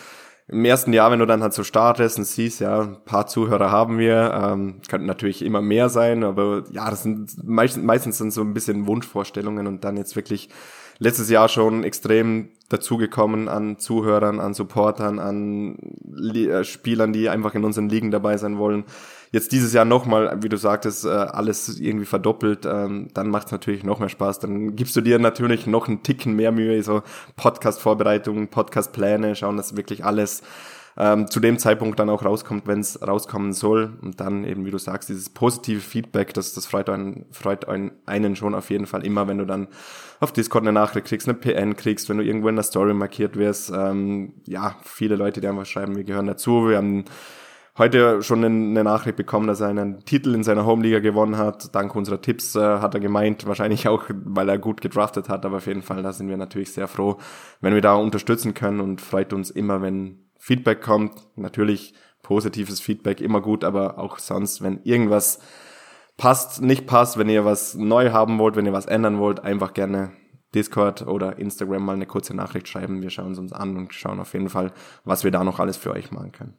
im 0.49 0.65
ersten 0.65 0.93
Jahr, 0.93 1.11
wenn 1.11 1.19
du 1.19 1.27
dann 1.27 1.43
halt 1.43 1.55
so 1.55 1.65
startest 1.65 2.19
und 2.19 2.25
siehst, 2.25 2.61
ja, 2.61 2.83
ein 2.83 3.05
paar 3.05 3.27
Zuhörer 3.27 3.73
haben 3.73 3.99
wir, 3.99 4.33
ähm, 4.33 4.81
könnten 4.89 5.07
natürlich 5.07 5.45
immer 5.45 5.61
mehr 5.61 5.89
sein, 5.89 6.23
aber 6.23 6.63
ja, 6.71 6.89
das 6.89 7.03
sind 7.03 7.45
meistens, 7.45 7.85
meistens 7.85 8.19
sind 8.19 8.33
so 8.33 8.43
ein 8.43 8.55
bisschen 8.55 8.87
Wunschvorstellungen 8.87 9.67
und 9.67 9.83
dann 9.83 9.97
jetzt 9.97 10.15
wirklich 10.15 10.49
letztes 10.99 11.31
Jahr 11.31 11.49
schon 11.49 11.83
extrem 11.83 12.51
dazugekommen 12.69 13.49
an 13.49 13.79
Zuhörern, 13.79 14.41
an 14.41 14.55
Supportern, 14.55 15.19
an 15.19 15.79
äh, 16.35 16.65
Spielern, 16.65 17.13
die 17.13 17.29
einfach 17.29 17.55
in 17.55 17.65
unseren 17.65 17.89
Ligen 17.89 18.11
dabei 18.11 18.37
sein 18.37 18.57
wollen. 18.57 18.85
Jetzt 19.37 19.53
dieses 19.53 19.75
Jahr 19.75 19.85
nochmal, 19.85 20.43
wie 20.43 20.49
du 20.49 20.57
sagtest, 20.57 21.05
äh, 21.05 21.09
alles 21.09 21.79
irgendwie 21.79 22.07
verdoppelt, 22.07 22.65
ähm, 22.65 23.09
dann 23.13 23.29
macht 23.29 23.49
es 23.49 23.53
natürlich 23.53 23.85
noch 23.85 23.99
mehr 23.99 24.09
Spaß. 24.09 24.39
Dann 24.39 24.77
gibst 24.77 24.97
du 24.97 25.03
dir 25.03 25.19
natürlich 25.19 25.67
noch 25.67 25.89
einen 25.89 26.03
Ticken 26.03 26.37
mehr 26.37 26.53
Mühe, 26.53 26.83
so 26.83 27.03
Podcast-Vorbereitungen, 27.37 28.49
Podcast-Pläne, 28.49 29.37
schauen, 29.37 29.59
dass 29.59 29.77
wirklich 29.77 30.07
alles 30.07 30.43
ähm, 30.97 31.31
zu 31.31 31.39
dem 31.41 31.59
Zeitpunkt 31.59 32.01
dann 32.01 32.09
auch 32.09 32.25
rauskommt, 32.25 32.67
wenn 32.67 32.81
es 32.81 33.07
rauskommen 33.07 33.53
soll. 33.53 33.99
Und 34.01 34.21
dann 34.21 34.43
eben, 34.45 34.65
wie 34.65 34.71
du 34.71 34.79
sagst, 34.79 35.11
dieses 35.11 35.29
positive 35.29 35.83
Feedback, 35.83 36.33
das, 36.33 36.55
das 36.55 36.65
freut, 36.65 36.89
einen, 36.89 37.27
freut 37.31 37.67
einen 37.69 38.37
schon 38.37 38.55
auf 38.55 38.71
jeden 38.71 38.87
Fall 38.87 39.05
immer, 39.05 39.29
wenn 39.29 39.37
du 39.37 39.45
dann 39.45 39.69
auf 40.19 40.33
Discord 40.33 40.65
eine 40.65 40.73
Nachricht 40.73 41.09
kriegst, 41.09 41.29
eine 41.29 41.37
PN 41.37 41.77
kriegst, 41.77 42.09
wenn 42.09 42.17
du 42.17 42.25
irgendwo 42.25 42.49
in 42.49 42.57
der 42.57 42.63
Story 42.63 42.95
markiert 42.95 43.37
wirst. 43.37 43.71
Ähm, 43.71 44.33
ja, 44.47 44.77
viele 44.83 45.17
Leute, 45.17 45.43
die 45.43 45.49
einfach 45.49 45.67
schreiben, 45.67 45.95
wir 45.95 46.05
gehören 46.05 46.27
dazu. 46.27 46.71
Wir 46.71 46.79
haben 46.79 47.05
heute 47.79 48.23
schon 48.23 48.45
eine 48.45 48.85
Nachricht 48.85 49.17
bekommen, 49.17 49.47
dass 49.47 49.61
er 49.61 49.69
einen 49.69 50.05
Titel 50.05 50.35
in 50.35 50.43
seiner 50.43 50.65
Homeliga 50.65 51.01
gewonnen 51.01 51.37
hat. 51.37 51.75
Dank 51.75 51.95
unserer 51.95 52.21
Tipps 52.21 52.55
äh, 52.55 52.61
hat 52.61 52.95
er 52.95 53.01
gemeint, 53.01 53.47
wahrscheinlich 53.47 53.89
auch, 53.89 54.05
weil 54.09 54.49
er 54.49 54.59
gut 54.59 54.81
gedraftet 54.81 55.29
hat, 55.29 55.45
aber 55.45 55.59
auf 55.59 55.67
jeden 55.67 55.83
Fall, 55.83 56.03
da 56.03 56.13
sind 56.13 56.29
wir 56.29 56.37
natürlich 56.37 56.73
sehr 56.73 56.89
froh, 56.89 57.19
wenn 57.61 57.75
wir 57.75 57.83
da 57.83 57.95
unterstützen 57.95 58.55
können 58.55 58.81
und 58.81 59.01
freut 59.01 59.33
uns 59.33 59.51
immer, 59.51 59.83
wenn 59.83 60.31
Feedback 60.39 60.81
kommt. 60.81 61.13
Natürlich 61.37 61.95
positives 62.23 62.81
Feedback 62.81 63.21
immer 63.21 63.41
gut, 63.41 63.63
aber 63.63 63.99
auch 63.99 64.19
sonst, 64.19 64.63
wenn 64.63 64.81
irgendwas 64.83 65.39
passt, 66.17 66.63
nicht 66.63 66.87
passt, 66.87 67.19
wenn 67.19 67.29
ihr 67.29 67.45
was 67.45 67.75
neu 67.75 68.11
haben 68.11 68.39
wollt, 68.39 68.57
wenn 68.57 68.67
ihr 68.67 68.73
was 68.73 68.87
ändern 68.87 69.19
wollt, 69.19 69.41
einfach 69.41 69.75
gerne 69.75 70.13
Discord 70.55 71.07
oder 71.07 71.39
Instagram 71.39 71.85
mal 71.85 71.93
eine 71.93 72.07
kurze 72.07 72.35
Nachricht 72.35 72.69
schreiben. 72.69 73.03
Wir 73.03 73.11
schauen 73.11 73.33
es 73.33 73.39
uns 73.39 73.53
an 73.53 73.77
und 73.77 73.93
schauen 73.93 74.21
auf 74.21 74.33
jeden 74.33 74.49
Fall, 74.49 74.73
was 75.05 75.25
wir 75.25 75.31
da 75.31 75.45
noch 75.45 75.61
alles 75.61 75.77
für 75.77 75.93
euch 75.93 76.11
machen 76.11 76.33
können. 76.33 76.55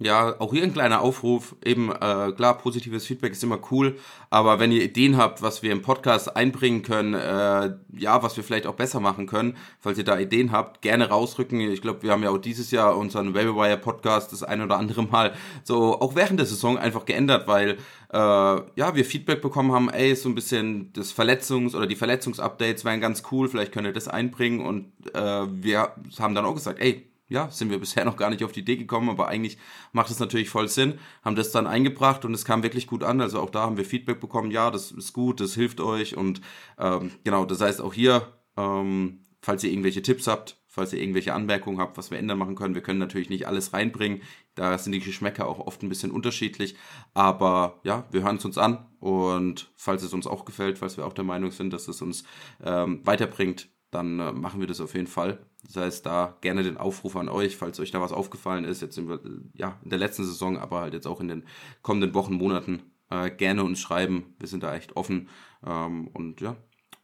Ja, 0.00 0.34
auch 0.40 0.52
hier 0.52 0.64
ein 0.64 0.72
kleiner 0.72 1.02
Aufruf. 1.02 1.54
Eben, 1.64 1.92
äh, 1.92 2.32
klar, 2.32 2.58
positives 2.58 3.06
Feedback 3.06 3.30
ist 3.30 3.44
immer 3.44 3.60
cool, 3.70 3.96
aber 4.28 4.58
wenn 4.58 4.72
ihr 4.72 4.82
Ideen 4.82 5.16
habt, 5.16 5.40
was 5.40 5.62
wir 5.62 5.70
im 5.70 5.82
Podcast 5.82 6.34
einbringen 6.34 6.82
können, 6.82 7.14
äh, 7.14 7.76
ja, 7.96 8.20
was 8.20 8.36
wir 8.36 8.42
vielleicht 8.42 8.66
auch 8.66 8.74
besser 8.74 8.98
machen 8.98 9.26
können, 9.28 9.56
falls 9.78 9.96
ihr 9.96 10.02
da 10.02 10.18
Ideen 10.18 10.50
habt, 10.50 10.82
gerne 10.82 11.10
rausrücken. 11.10 11.60
Ich 11.60 11.80
glaube, 11.80 12.02
wir 12.02 12.10
haben 12.10 12.24
ja 12.24 12.30
auch 12.30 12.38
dieses 12.38 12.72
Jahr 12.72 12.96
unseren 12.96 13.34
Webwire 13.34 13.76
Podcast 13.78 14.32
das 14.32 14.42
ein 14.42 14.62
oder 14.62 14.78
andere 14.78 15.04
Mal 15.04 15.32
so 15.62 16.00
auch 16.00 16.16
während 16.16 16.40
der 16.40 16.46
Saison 16.46 16.76
einfach 16.76 17.04
geändert, 17.04 17.46
weil 17.46 17.78
äh, 18.12 18.16
ja, 18.16 18.94
wir 18.96 19.04
Feedback 19.04 19.42
bekommen 19.42 19.70
haben, 19.70 19.90
ey, 19.90 20.16
so 20.16 20.28
ein 20.28 20.34
bisschen 20.34 20.92
das 20.92 21.16
Verletzungs- 21.16 21.76
oder 21.76 21.86
die 21.86 21.96
Verletzungsupdates 21.96 22.84
wären 22.84 23.00
ganz 23.00 23.22
cool, 23.30 23.48
vielleicht 23.48 23.70
könnt 23.70 23.86
ihr 23.86 23.92
das 23.92 24.08
einbringen 24.08 24.60
und 24.60 24.86
äh, 25.14 25.46
wir 25.48 25.92
haben 26.18 26.34
dann 26.34 26.46
auch 26.46 26.54
gesagt, 26.54 26.80
ey, 26.80 27.06
ja, 27.28 27.50
sind 27.50 27.70
wir 27.70 27.78
bisher 27.80 28.04
noch 28.04 28.16
gar 28.16 28.30
nicht 28.30 28.44
auf 28.44 28.52
die 28.52 28.60
Idee 28.60 28.76
gekommen, 28.76 29.10
aber 29.10 29.28
eigentlich 29.28 29.58
macht 29.92 30.10
es 30.10 30.18
natürlich 30.18 30.48
voll 30.48 30.68
Sinn, 30.68 30.98
haben 31.22 31.36
das 31.36 31.52
dann 31.52 31.66
eingebracht 31.66 32.24
und 32.24 32.34
es 32.34 32.44
kam 32.44 32.62
wirklich 32.62 32.86
gut 32.86 33.02
an. 33.02 33.20
Also 33.20 33.40
auch 33.40 33.50
da 33.50 33.62
haben 33.62 33.76
wir 33.76 33.84
Feedback 33.84 34.20
bekommen, 34.20 34.50
ja, 34.50 34.70
das 34.70 34.92
ist 34.92 35.12
gut, 35.12 35.40
das 35.40 35.54
hilft 35.54 35.80
euch. 35.80 36.16
Und 36.16 36.40
ähm, 36.78 37.10
genau, 37.24 37.44
das 37.44 37.60
heißt 37.60 37.80
auch 37.80 37.94
hier, 37.94 38.32
ähm, 38.56 39.20
falls 39.40 39.62
ihr 39.64 39.70
irgendwelche 39.70 40.02
Tipps 40.02 40.26
habt, 40.26 40.56
falls 40.66 40.92
ihr 40.92 41.00
irgendwelche 41.00 41.34
Anmerkungen 41.34 41.78
habt, 41.78 41.96
was 41.96 42.10
wir 42.10 42.18
ändern 42.18 42.38
machen 42.38 42.56
können, 42.56 42.74
wir 42.74 42.82
können 42.82 42.98
natürlich 42.98 43.30
nicht 43.30 43.46
alles 43.46 43.72
reinbringen, 43.72 44.22
da 44.54 44.76
sind 44.76 44.92
die 44.92 45.00
Geschmäcker 45.00 45.46
auch 45.46 45.60
oft 45.60 45.82
ein 45.82 45.88
bisschen 45.88 46.10
unterschiedlich, 46.10 46.74
aber 47.12 47.80
ja, 47.84 48.04
wir 48.10 48.22
hören 48.22 48.36
es 48.36 48.44
uns 48.44 48.58
an. 48.58 48.86
Und 48.98 49.70
falls 49.76 50.02
es 50.02 50.12
uns 50.12 50.26
auch 50.26 50.44
gefällt, 50.44 50.78
falls 50.78 50.96
wir 50.96 51.06
auch 51.06 51.12
der 51.12 51.24
Meinung 51.24 51.50
sind, 51.50 51.72
dass 51.72 51.88
es 51.88 52.02
uns 52.02 52.24
ähm, 52.64 53.00
weiterbringt, 53.04 53.68
dann 53.90 54.18
äh, 54.18 54.32
machen 54.32 54.60
wir 54.60 54.66
das 54.66 54.80
auf 54.80 54.94
jeden 54.94 55.06
Fall. 55.06 55.46
Das 55.66 55.76
heißt, 55.76 56.06
da 56.06 56.36
gerne 56.40 56.62
den 56.62 56.76
Aufruf 56.76 57.16
an 57.16 57.28
euch, 57.28 57.56
falls 57.56 57.80
euch 57.80 57.90
da 57.90 58.00
was 58.00 58.12
aufgefallen 58.12 58.64
ist, 58.64 58.82
jetzt 58.82 58.98
in, 58.98 59.50
ja, 59.54 59.78
in 59.82 59.90
der 59.90 59.98
letzten 59.98 60.24
Saison, 60.24 60.58
aber 60.58 60.80
halt 60.80 60.94
jetzt 60.94 61.06
auch 61.06 61.20
in 61.20 61.28
den 61.28 61.44
kommenden 61.82 62.14
Wochen, 62.14 62.34
Monaten, 62.34 62.82
äh, 63.10 63.30
gerne 63.30 63.64
uns 63.64 63.80
schreiben. 63.80 64.34
Wir 64.38 64.48
sind 64.48 64.62
da 64.62 64.74
echt 64.74 64.96
offen 64.96 65.28
ähm, 65.64 66.08
und 66.08 66.40
ja, 66.40 66.56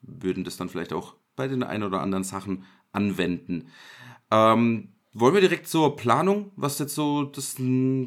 würden 0.02 0.44
das 0.44 0.56
dann 0.56 0.68
vielleicht 0.68 0.92
auch 0.92 1.14
bei 1.36 1.48
den 1.48 1.62
ein 1.62 1.82
oder 1.82 2.00
anderen 2.00 2.24
Sachen 2.24 2.64
anwenden. 2.92 3.68
Ähm, 4.30 4.92
wollen 5.12 5.34
wir 5.34 5.40
direkt 5.40 5.66
zur 5.66 5.96
Planung, 5.96 6.52
was 6.54 6.78
jetzt 6.78 6.94
so 6.94 7.24
das, 7.24 7.56
die 7.56 7.64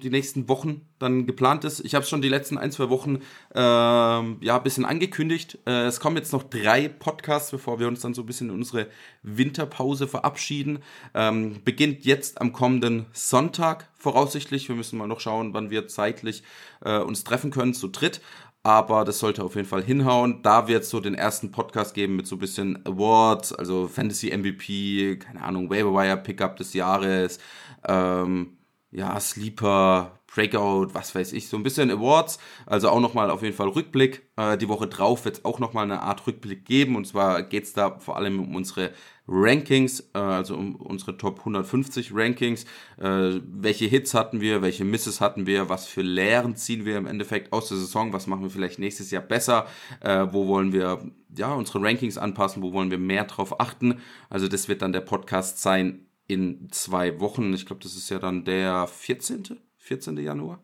nächsten 0.09 0.47
Wochen 0.47 0.87
dann 0.99 1.25
geplant 1.25 1.65
ist? 1.65 1.81
Ich 1.81 1.95
habe 1.95 2.03
es 2.03 2.09
schon 2.09 2.21
die 2.21 2.29
letzten 2.29 2.57
ein, 2.57 2.71
zwei 2.71 2.89
Wochen 2.89 3.17
äh, 3.53 3.59
ja 3.59 4.57
ein 4.57 4.63
bisschen 4.63 4.85
angekündigt. 4.85 5.59
Äh, 5.65 5.83
es 5.87 5.99
kommen 5.99 6.15
jetzt 6.15 6.31
noch 6.31 6.43
drei 6.43 6.87
Podcasts, 6.87 7.51
bevor 7.51 7.79
wir 7.79 7.89
uns 7.89 7.99
dann 7.99 8.13
so 8.13 8.21
ein 8.21 8.25
bisschen 8.25 8.49
in 8.49 8.55
unsere 8.55 8.87
Winterpause 9.21 10.07
verabschieden. 10.07 10.79
Ähm, 11.13 11.59
beginnt 11.65 12.05
jetzt 12.05 12.39
am 12.39 12.53
kommenden 12.53 13.05
Sonntag 13.11 13.89
voraussichtlich. 13.95 14.69
Wir 14.69 14.75
müssen 14.75 14.97
mal 14.97 15.07
noch 15.07 15.19
schauen, 15.19 15.53
wann 15.53 15.69
wir 15.69 15.89
zeitlich 15.89 16.43
äh, 16.85 16.99
uns 16.99 17.25
treffen 17.25 17.51
können 17.51 17.73
zu 17.73 17.89
dritt 17.89 18.21
aber 18.63 19.03
das 19.03 19.19
sollte 19.19 19.43
auf 19.43 19.55
jeden 19.55 19.67
Fall 19.67 19.83
hinhauen. 19.83 20.41
Da 20.41 20.67
wird 20.67 20.83
es 20.83 20.89
so 20.89 20.99
den 21.01 21.15
ersten 21.15 21.51
Podcast 21.51 21.93
geben 21.93 22.15
mit 22.15 22.27
so 22.27 22.37
ein 22.37 22.39
bisschen 22.39 22.85
Awards, 22.85 23.53
also 23.53 23.87
Fantasy 23.87 24.35
MVP, 24.35 25.17
keine 25.19 25.41
Ahnung, 25.43 25.69
Waiver 25.69 25.93
Wire 25.93 26.17
Pickup 26.17 26.55
des 26.55 26.73
Jahres, 26.73 27.39
ähm, 27.85 28.57
ja, 28.91 29.19
Sleeper, 29.19 30.19
Breakout, 30.33 30.93
was 30.93 31.13
weiß 31.13 31.33
ich, 31.33 31.47
so 31.49 31.57
ein 31.57 31.63
bisschen 31.63 31.91
Awards. 31.91 32.39
Also 32.65 32.89
auch 32.89 32.99
nochmal 32.99 33.29
auf 33.29 33.43
jeden 33.43 33.55
Fall 33.55 33.67
Rückblick. 33.67 34.23
Äh, 34.37 34.57
die 34.57 34.69
Woche 34.69 34.87
drauf 34.87 35.25
wird 35.25 35.37
es 35.37 35.45
auch 35.45 35.59
nochmal 35.59 35.83
eine 35.83 36.01
Art 36.01 36.25
Rückblick 36.25 36.65
geben. 36.65 36.95
Und 36.95 37.05
zwar 37.05 37.43
geht 37.43 37.65
es 37.65 37.73
da 37.73 37.99
vor 37.99 38.17
allem 38.17 38.39
um 38.39 38.55
unsere 38.55 38.91
Rankings, 39.27 40.01
äh, 40.13 40.17
also 40.17 40.55
um 40.55 40.75
unsere 40.75 41.17
Top 41.17 41.39
150 41.39 42.11
Rankings. 42.13 42.65
Äh, 42.97 43.39
welche 43.45 43.85
Hits 43.85 44.13
hatten 44.13 44.41
wir, 44.41 44.61
welche 44.61 44.83
Misses 44.83 45.21
hatten 45.21 45.45
wir, 45.45 45.69
was 45.69 45.85
für 45.85 46.01
Lehren 46.01 46.55
ziehen 46.55 46.85
wir 46.85 46.97
im 46.97 47.05
Endeffekt 47.05 47.53
aus 47.53 47.69
der 47.69 47.77
Saison, 47.77 48.13
was 48.13 48.27
machen 48.27 48.43
wir 48.43 48.49
vielleicht 48.49 48.79
nächstes 48.79 49.11
Jahr 49.11 49.23
besser, 49.23 49.67
äh, 50.01 50.27
wo 50.31 50.47
wollen 50.47 50.73
wir 50.73 51.09
ja 51.35 51.53
unsere 51.53 51.81
Rankings 51.81 52.17
anpassen, 52.17 52.61
wo 52.61 52.73
wollen 52.73 52.91
wir 52.91 52.97
mehr 52.97 53.23
drauf 53.23 53.59
achten. 53.59 53.99
Also 54.29 54.47
das 54.47 54.67
wird 54.67 54.81
dann 54.81 54.93
der 54.93 55.01
Podcast 55.01 55.61
sein 55.61 56.05
in 56.27 56.67
zwei 56.71 57.19
Wochen. 57.19 57.53
Ich 57.53 57.65
glaube, 57.65 57.83
das 57.83 57.95
ist 57.95 58.09
ja 58.09 58.19
dann 58.19 58.45
der 58.45 58.87
14. 58.87 59.59
14. 59.77 60.17
Januar. 60.17 60.63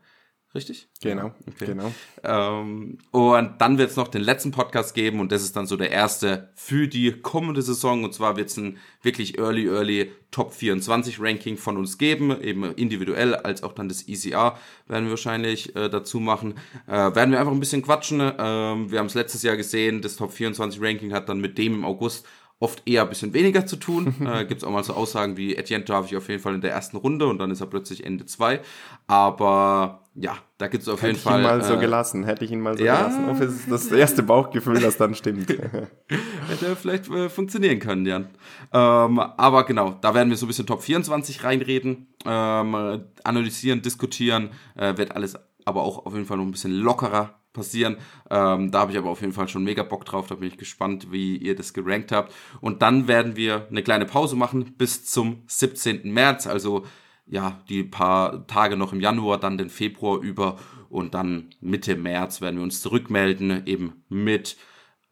Richtig? 0.56 0.88
Genau, 1.04 1.32
okay. 1.48 1.68
genau. 1.68 1.92
Ähm, 2.24 2.98
und 3.12 3.54
dann 3.60 3.78
wird 3.78 3.92
es 3.92 3.96
noch 3.98 4.08
den 4.08 4.24
letzten 4.24 4.50
Podcast 4.50 4.96
geben 4.96 5.20
und 5.20 5.32
das 5.32 5.44
ist 5.44 5.56
dann 5.56 5.68
so 5.68 5.78
der 5.78 5.92
erste 5.92 6.50
für 6.56 6.88
die 6.88 7.12
kommende 7.12 7.62
Saison. 7.62 8.04
Und 8.04 8.16
zwar 8.16 8.36
wird 8.36 8.50
es 8.50 8.58
ein 8.58 8.80
wirklich 9.04 9.38
early, 9.38 9.68
early 9.68 10.12
Top 10.32 10.54
24 10.54 11.20
Ranking 11.20 11.56
von 11.56 11.78
uns 11.78 12.00
geben, 12.00 12.42
eben 12.42 12.64
individuell 12.64 13.36
als 13.36 13.62
auch 13.62 13.74
dann 13.74 13.90
das 13.90 14.08
ECR 14.08 14.58
werden 14.88 15.06
wir 15.06 15.12
wahrscheinlich 15.12 15.76
äh, 15.76 15.88
dazu 15.88 16.20
machen. 16.20 16.56
Äh, 16.88 16.94
werden 16.94 17.32
wir 17.32 17.40
einfach 17.40 17.54
ein 17.54 17.60
bisschen 17.60 17.84
quatschen. 17.84 18.20
Ähm, 18.20 18.92
wir 18.92 19.00
haben 19.00 19.06
es 19.06 19.14
letztes 19.14 19.44
Jahr 19.44 19.56
gesehen, 19.56 20.02
das 20.02 20.16
Top 20.16 20.32
24 20.32 20.82
Ranking 20.82 21.14
hat 21.14 21.30
dann 21.30 21.42
mit 21.42 21.60
dem 21.60 21.76
im 21.76 21.86
August 21.86 22.26
oft 22.60 22.88
eher 22.88 23.04
ein 23.04 23.10
bisschen 23.10 23.34
weniger 23.34 23.66
zu 23.66 23.78
tun. 23.78 24.14
äh, 24.26 24.46
Gibt 24.46 24.62
es 24.62 24.68
auch 24.68 24.72
mal 24.72 24.84
so 24.84 24.94
Aussagen 24.94 25.38
wie 25.38 25.56
Etienne 25.56 25.86
darf 25.86 26.08
ich 26.08 26.18
auf 26.18 26.28
jeden 26.28 26.42
Fall 26.42 26.56
in 26.56 26.62
der 26.62 26.72
ersten 26.72 26.98
Runde 26.98 27.28
und 27.28 27.40
dann 27.40 27.52
ist 27.52 27.62
er 27.62 27.68
plötzlich 27.68 28.06
Ende 28.06 28.26
zwei. 28.26 28.62
Aber 29.08 30.04
ja, 30.16 30.38
da 30.58 30.68
gibt 30.68 30.84
es 30.84 30.90
auf 30.90 31.02
Hätte 31.02 31.14
jeden 31.14 31.20
Fall. 31.20 31.42
Hätte 31.44 31.48
ich 31.48 31.54
ihn 31.54 31.58
mal 31.58 31.66
äh, 31.66 31.68
so 31.68 31.80
gelassen, 31.80 32.24
hätte 32.26 32.46
ich 32.46 32.52
ihn 32.52 32.60
mal 32.60 32.78
so 32.78 32.84
ja, 32.84 32.98
gelassen. 32.98 33.30
Ob 33.30 33.42
es 33.42 33.66
das 33.68 33.92
erste 33.92 34.24
Bauchgefühl, 34.24 34.80
das 34.80 34.98
dann 34.98 35.16
stimmt. 35.16 35.50
hätte 36.50 36.76
vielleicht 36.76 37.10
äh, 37.10 37.30
funktionieren 37.30 37.80
können, 37.80 38.06
Jan. 38.06 38.28
Ähm, 38.74 39.20
aber 39.20 39.64
genau, 39.64 39.96
da 40.02 40.14
werden 40.14 40.30
wir 40.30 40.38
so 40.38 40.46
ein 40.46 40.50
bisschen 40.50 40.68
Top 40.68 40.84
24 40.84 41.44
reinreden, 41.44 42.08
ähm, 42.26 43.04
analysieren, 43.24 43.82
diskutieren, 43.82 44.50
äh, 44.76 44.98
wird 44.98 45.16
alles 45.16 45.38
aber 45.66 45.84
auch 45.84 46.06
auf 46.06 46.14
jeden 46.14 46.26
Fall 46.26 46.38
noch 46.38 46.46
ein 46.46 46.52
bisschen 46.52 46.74
lockerer 46.74 47.39
passieren. 47.54 47.98
Ähm, 48.30 48.72
da 48.72 48.80
habe 48.80 48.92
ich 48.92 48.98
aber 48.98 49.10
auf 49.10 49.22
jeden 49.22 49.34
Fall 49.34 49.48
schon 49.48 49.64
mega 49.64 49.84
Bock 49.84 50.06
drauf. 50.06 50.28
Da 50.28 50.36
bin 50.36 50.48
ich 50.48 50.58
gespannt, 50.58 51.12
wie 51.12 51.38
ihr 51.38 51.56
das 51.56 51.74
gerankt 51.74 52.12
habt. 52.12 52.34
Und 52.62 52.82
dann 52.82 53.08
werden 53.08 53.36
wir 53.36 53.68
eine 53.70 53.84
kleine 53.84 54.06
Pause 54.06 54.36
machen 54.36 54.74
bis 54.78 55.06
zum 55.06 55.44
17. 55.48 56.12
März. 56.12 56.48
Also 56.48 56.86
ja, 57.26 57.62
die 57.70 57.84
paar 57.84 58.48
Tage 58.48 58.76
noch 58.76 58.94
im 58.94 59.00
Januar, 59.00 59.40
dann 59.40 59.58
den 59.58 59.70
Februar 59.70 60.20
über 60.20 60.58
und 60.90 61.14
dann 61.14 61.52
Mitte 61.62 61.96
März 61.96 62.42
werden 62.42 62.58
wir 62.58 62.64
uns 62.64 62.82
zurückmelden, 62.82 63.66
eben 63.68 64.04
mit. 64.10 64.58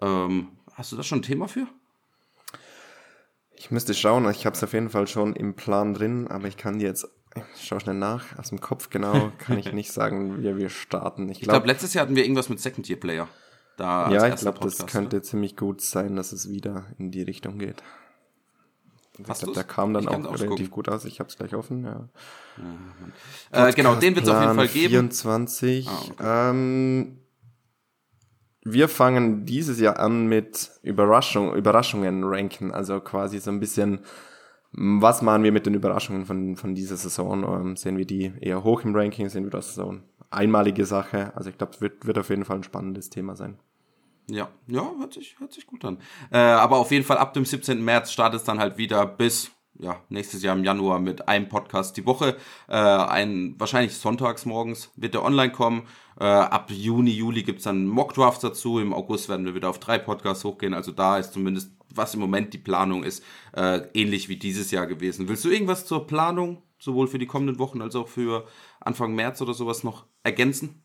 Ähm, 0.01 0.49
hast 0.73 0.91
du 0.91 0.95
da 0.95 1.03
schon 1.03 1.19
ein 1.19 1.23
Thema 1.23 1.47
für? 1.47 1.67
Ich 3.55 3.71
müsste 3.71 3.93
schauen, 3.93 4.29
ich 4.29 4.45
habe 4.45 4.55
es 4.55 4.63
auf 4.63 4.73
jeden 4.73 4.89
Fall 4.89 5.07
schon 5.07 5.35
im 5.35 5.55
Plan 5.55 5.93
drin, 5.93 6.27
aber 6.27 6.47
ich 6.47 6.57
kann 6.57 6.79
dir 6.79 6.87
jetzt 6.87 7.07
ich 7.55 7.67
schau 7.67 7.79
schnell 7.79 7.95
nach. 7.95 8.37
Aus 8.37 8.49
dem 8.49 8.61
Kopf 8.61 8.89
genau 8.89 9.31
kann 9.37 9.57
ich 9.57 9.71
nicht 9.73 9.91
sagen, 9.91 10.41
wie 10.41 10.57
wir 10.57 10.69
starten. 10.69 11.29
Ich 11.29 11.39
glaube, 11.39 11.59
glaub, 11.59 11.67
letztes 11.67 11.93
Jahr 11.93 12.03
hatten 12.03 12.15
wir 12.15 12.23
irgendwas 12.23 12.49
mit 12.49 12.59
Second-Tier-Player. 12.59 13.27
Da 13.77 14.11
ja, 14.11 14.27
ich 14.27 14.35
glaube, 14.35 14.59
das 14.59 14.85
könnte 14.87 15.21
ziemlich 15.21 15.55
gut 15.55 15.81
sein, 15.81 16.15
dass 16.15 16.31
es 16.31 16.49
wieder 16.49 16.85
in 16.97 17.11
die 17.11 17.21
Richtung 17.21 17.59
geht. 17.59 17.83
Hast 19.27 19.43
glaub, 19.43 19.53
der 19.55 19.63
kam 19.63 19.93
dann 19.93 20.07
auch 20.07 20.39
relativ 20.39 20.69
gut 20.69 20.89
aus. 20.89 21.05
Ich 21.05 21.19
habe 21.19 21.29
es 21.29 21.37
gleich 21.37 21.55
offen. 21.55 21.83
Ja. 21.83 22.09
ja 23.51 23.67
äh, 23.67 23.73
genau, 23.73 23.95
den 23.95 24.15
wird 24.15 24.25
es 24.25 24.31
auf 24.31 24.41
jeden 24.41 24.55
Fall 24.55 24.67
geben. 24.67 24.89
24. 24.89 25.87
Ah, 25.87 25.91
okay. 26.01 26.13
ähm, 26.23 27.19
wir 28.63 28.89
fangen 28.89 29.45
dieses 29.45 29.79
Jahr 29.79 29.99
an 29.99 30.27
mit 30.27 30.71
Überraschung, 30.83 31.55
Überraschungen 31.55 32.23
ranken. 32.23 32.71
Also 32.71 32.99
quasi 32.99 33.39
so 33.39 33.49
ein 33.49 33.59
bisschen, 33.59 34.01
was 34.79 35.23
machen 35.23 35.43
wir 35.43 35.51
mit 35.51 35.65
den 35.65 35.73
Überraschungen 35.73 36.25
von, 36.25 36.55
von 36.55 36.75
dieser 36.75 36.97
Saison? 36.97 37.43
Ähm, 37.43 37.75
sehen 37.75 37.97
wir 37.97 38.05
die 38.05 38.31
eher 38.39 38.63
hoch 38.63 38.83
im 38.83 38.95
Ranking? 38.95 39.27
Sehen 39.27 39.43
wir 39.43 39.49
das 39.49 39.73
so 39.73 39.89
eine 39.89 40.01
einmalige 40.29 40.85
Sache? 40.85 41.35
Also 41.35 41.49
ich 41.49 41.57
glaube, 41.57 41.73
es 41.73 41.81
wird, 41.81 42.05
wird 42.05 42.19
auf 42.19 42.29
jeden 42.29 42.45
Fall 42.45 42.57
ein 42.57 42.63
spannendes 42.63 43.09
Thema 43.09 43.35
sein. 43.35 43.57
Ja, 44.29 44.49
ja, 44.67 44.91
hört 44.99 45.13
sich, 45.13 45.39
hört 45.39 45.51
sich 45.51 45.65
gut 45.65 45.83
an. 45.83 45.97
Äh, 46.31 46.37
aber 46.37 46.77
auf 46.77 46.91
jeden 46.91 47.05
Fall 47.05 47.17
ab 47.17 47.33
dem 47.33 47.43
17. 47.43 47.83
März 47.83 48.11
startet 48.11 48.41
es 48.41 48.45
dann 48.45 48.59
halt 48.59 48.77
wieder 48.77 49.05
bis 49.07 49.51
ja, 49.79 50.01
nächstes 50.09 50.43
Jahr 50.43 50.55
im 50.55 50.63
Januar 50.63 50.99
mit 50.99 51.27
einem 51.27 51.49
Podcast 51.49 51.97
die 51.97 52.05
Woche. 52.05 52.37
Äh, 52.67 52.75
ein, 52.75 53.55
wahrscheinlich 53.57 53.95
sonntags 53.95 54.45
morgens 54.45 54.91
wird 54.95 55.13
der 55.13 55.23
online 55.23 55.51
kommen. 55.51 55.87
Äh, 56.19 56.25
ab 56.25 56.69
Juni, 56.71 57.11
Juli 57.11 57.43
gibt's 57.43 57.63
dann 57.63 57.87
Mockdrafts 57.87 58.41
dazu. 58.41 58.79
Im 58.79 58.93
August 58.93 59.29
werden 59.29 59.45
wir 59.45 59.55
wieder 59.55 59.69
auf 59.69 59.79
drei 59.79 59.97
Podcasts 59.97 60.43
hochgehen. 60.43 60.73
Also 60.73 60.91
da 60.91 61.17
ist 61.17 61.33
zumindest, 61.33 61.71
was 61.97 62.13
im 62.13 62.19
Moment 62.19 62.53
die 62.53 62.59
Planung 62.59 63.03
ist, 63.03 63.23
äh, 63.53 63.81
ähnlich 63.93 64.29
wie 64.29 64.37
dieses 64.37 64.71
Jahr 64.71 64.87
gewesen. 64.87 65.27
Willst 65.27 65.45
du 65.45 65.49
irgendwas 65.49 65.85
zur 65.85 66.07
Planung, 66.07 66.63
sowohl 66.79 67.07
für 67.07 67.19
die 67.19 67.25
kommenden 67.25 67.59
Wochen 67.59 67.81
als 67.81 67.95
auch 67.95 68.07
für 68.07 68.47
Anfang 68.79 69.15
März 69.15 69.41
oder 69.41 69.53
sowas 69.53 69.83
noch 69.83 70.05
ergänzen? 70.23 70.83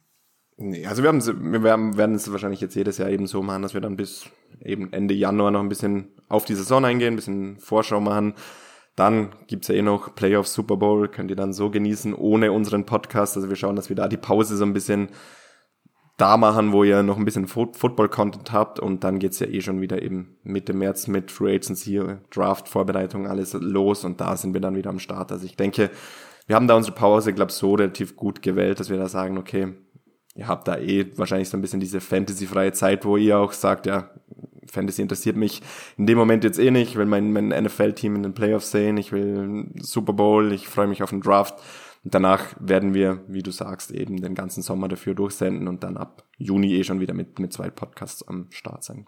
Nee, 0.56 0.86
also 0.86 1.02
wir, 1.02 1.08
haben, 1.08 1.96
werden 1.96 2.14
es 2.14 2.30
wahrscheinlich 2.30 2.60
jetzt 2.60 2.74
jedes 2.74 2.98
Jahr 2.98 3.08
eben 3.08 3.26
so 3.26 3.42
machen, 3.42 3.62
dass 3.62 3.74
wir 3.74 3.80
dann 3.80 3.96
bis 3.96 4.26
eben 4.62 4.92
Ende 4.92 5.14
Januar 5.14 5.50
noch 5.50 5.60
ein 5.60 5.68
bisschen 5.68 6.12
auf 6.28 6.44
die 6.44 6.54
Saison 6.54 6.84
eingehen, 6.84 7.14
ein 7.14 7.16
bisschen 7.16 7.58
Vorschau 7.58 8.00
machen. 8.00 8.34
Dann 8.94 9.34
gibt's 9.46 9.68
ja 9.68 9.74
eh 9.74 9.82
noch 9.82 10.14
Playoffs, 10.14 10.52
Super 10.52 10.76
Bowl, 10.76 11.08
könnt 11.08 11.30
ihr 11.30 11.36
dann 11.36 11.54
so 11.54 11.70
genießen, 11.70 12.14
ohne 12.14 12.52
unseren 12.52 12.84
Podcast. 12.84 13.36
Also 13.36 13.48
wir 13.48 13.56
schauen, 13.56 13.76
dass 13.76 13.88
wir 13.88 13.96
da 13.96 14.06
die 14.06 14.18
Pause 14.18 14.56
so 14.56 14.64
ein 14.64 14.74
bisschen 14.74 15.08
da 16.16 16.36
machen, 16.36 16.72
wo 16.72 16.84
ihr 16.84 17.02
noch 17.02 17.16
ein 17.16 17.24
bisschen 17.24 17.48
Football-Content 17.48 18.52
habt 18.52 18.78
und 18.78 19.02
dann 19.02 19.18
geht's 19.18 19.40
ja 19.40 19.46
eh 19.46 19.60
schon 19.60 19.80
wieder 19.80 20.02
eben 20.02 20.36
Mitte 20.42 20.72
März 20.72 21.08
mit 21.08 21.30
Free 21.30 21.54
Agency, 21.56 22.00
Draft-Vorbereitung, 22.30 23.26
alles 23.26 23.54
los 23.54 24.04
und 24.04 24.20
da 24.20 24.36
sind 24.36 24.54
wir 24.54 24.60
dann 24.60 24.76
wieder 24.76 24.90
am 24.90 24.98
Start. 24.98 25.32
Also 25.32 25.46
ich 25.46 25.56
denke, 25.56 25.90
wir 26.46 26.56
haben 26.56 26.68
da 26.68 26.76
unsere 26.76 26.94
Pause, 26.94 27.32
glaube 27.32 27.52
so 27.52 27.74
relativ 27.74 28.16
gut 28.16 28.42
gewählt, 28.42 28.78
dass 28.78 28.90
wir 28.90 28.98
da 28.98 29.08
sagen, 29.08 29.38
okay, 29.38 29.72
ihr 30.34 30.48
habt 30.48 30.68
da 30.68 30.76
eh 30.76 31.06
wahrscheinlich 31.16 31.48
so 31.48 31.56
ein 31.56 31.62
bisschen 31.62 31.80
diese 31.80 32.00
Fantasy-freie 32.00 32.72
Zeit, 32.72 33.04
wo 33.04 33.16
ihr 33.16 33.38
auch 33.38 33.52
sagt, 33.52 33.86
ja, 33.86 34.10
Fantasy 34.70 35.02
interessiert 35.02 35.36
mich 35.36 35.60
in 35.96 36.06
dem 36.06 36.18
Moment 36.18 36.44
jetzt 36.44 36.58
eh 36.58 36.70
nicht. 36.70 36.90
Ich 36.90 36.96
will 36.96 37.06
mein, 37.06 37.32
mein 37.32 37.48
NFL-Team 37.48 38.16
in 38.16 38.22
den 38.22 38.34
Playoffs 38.34 38.70
sehen, 38.70 38.96
ich 38.96 39.12
will 39.12 39.66
Super 39.80 40.12
Bowl, 40.12 40.52
ich 40.52 40.68
freue 40.68 40.86
mich 40.86 41.02
auf 41.02 41.10
den 41.10 41.20
Draft. 41.20 41.54
Und 42.04 42.14
danach 42.14 42.54
werden 42.58 42.94
wir, 42.94 43.24
wie 43.28 43.42
du 43.42 43.50
sagst, 43.50 43.92
eben 43.92 44.20
den 44.20 44.34
ganzen 44.34 44.62
Sommer 44.62 44.88
dafür 44.88 45.14
durchsenden 45.14 45.68
und 45.68 45.84
dann 45.84 45.96
ab 45.96 46.24
Juni 46.36 46.74
eh 46.74 46.84
schon 46.84 47.00
wieder 47.00 47.14
mit, 47.14 47.38
mit 47.38 47.52
zwei 47.52 47.70
Podcasts 47.70 48.26
am 48.26 48.46
Start 48.50 48.82
sein. 48.82 49.06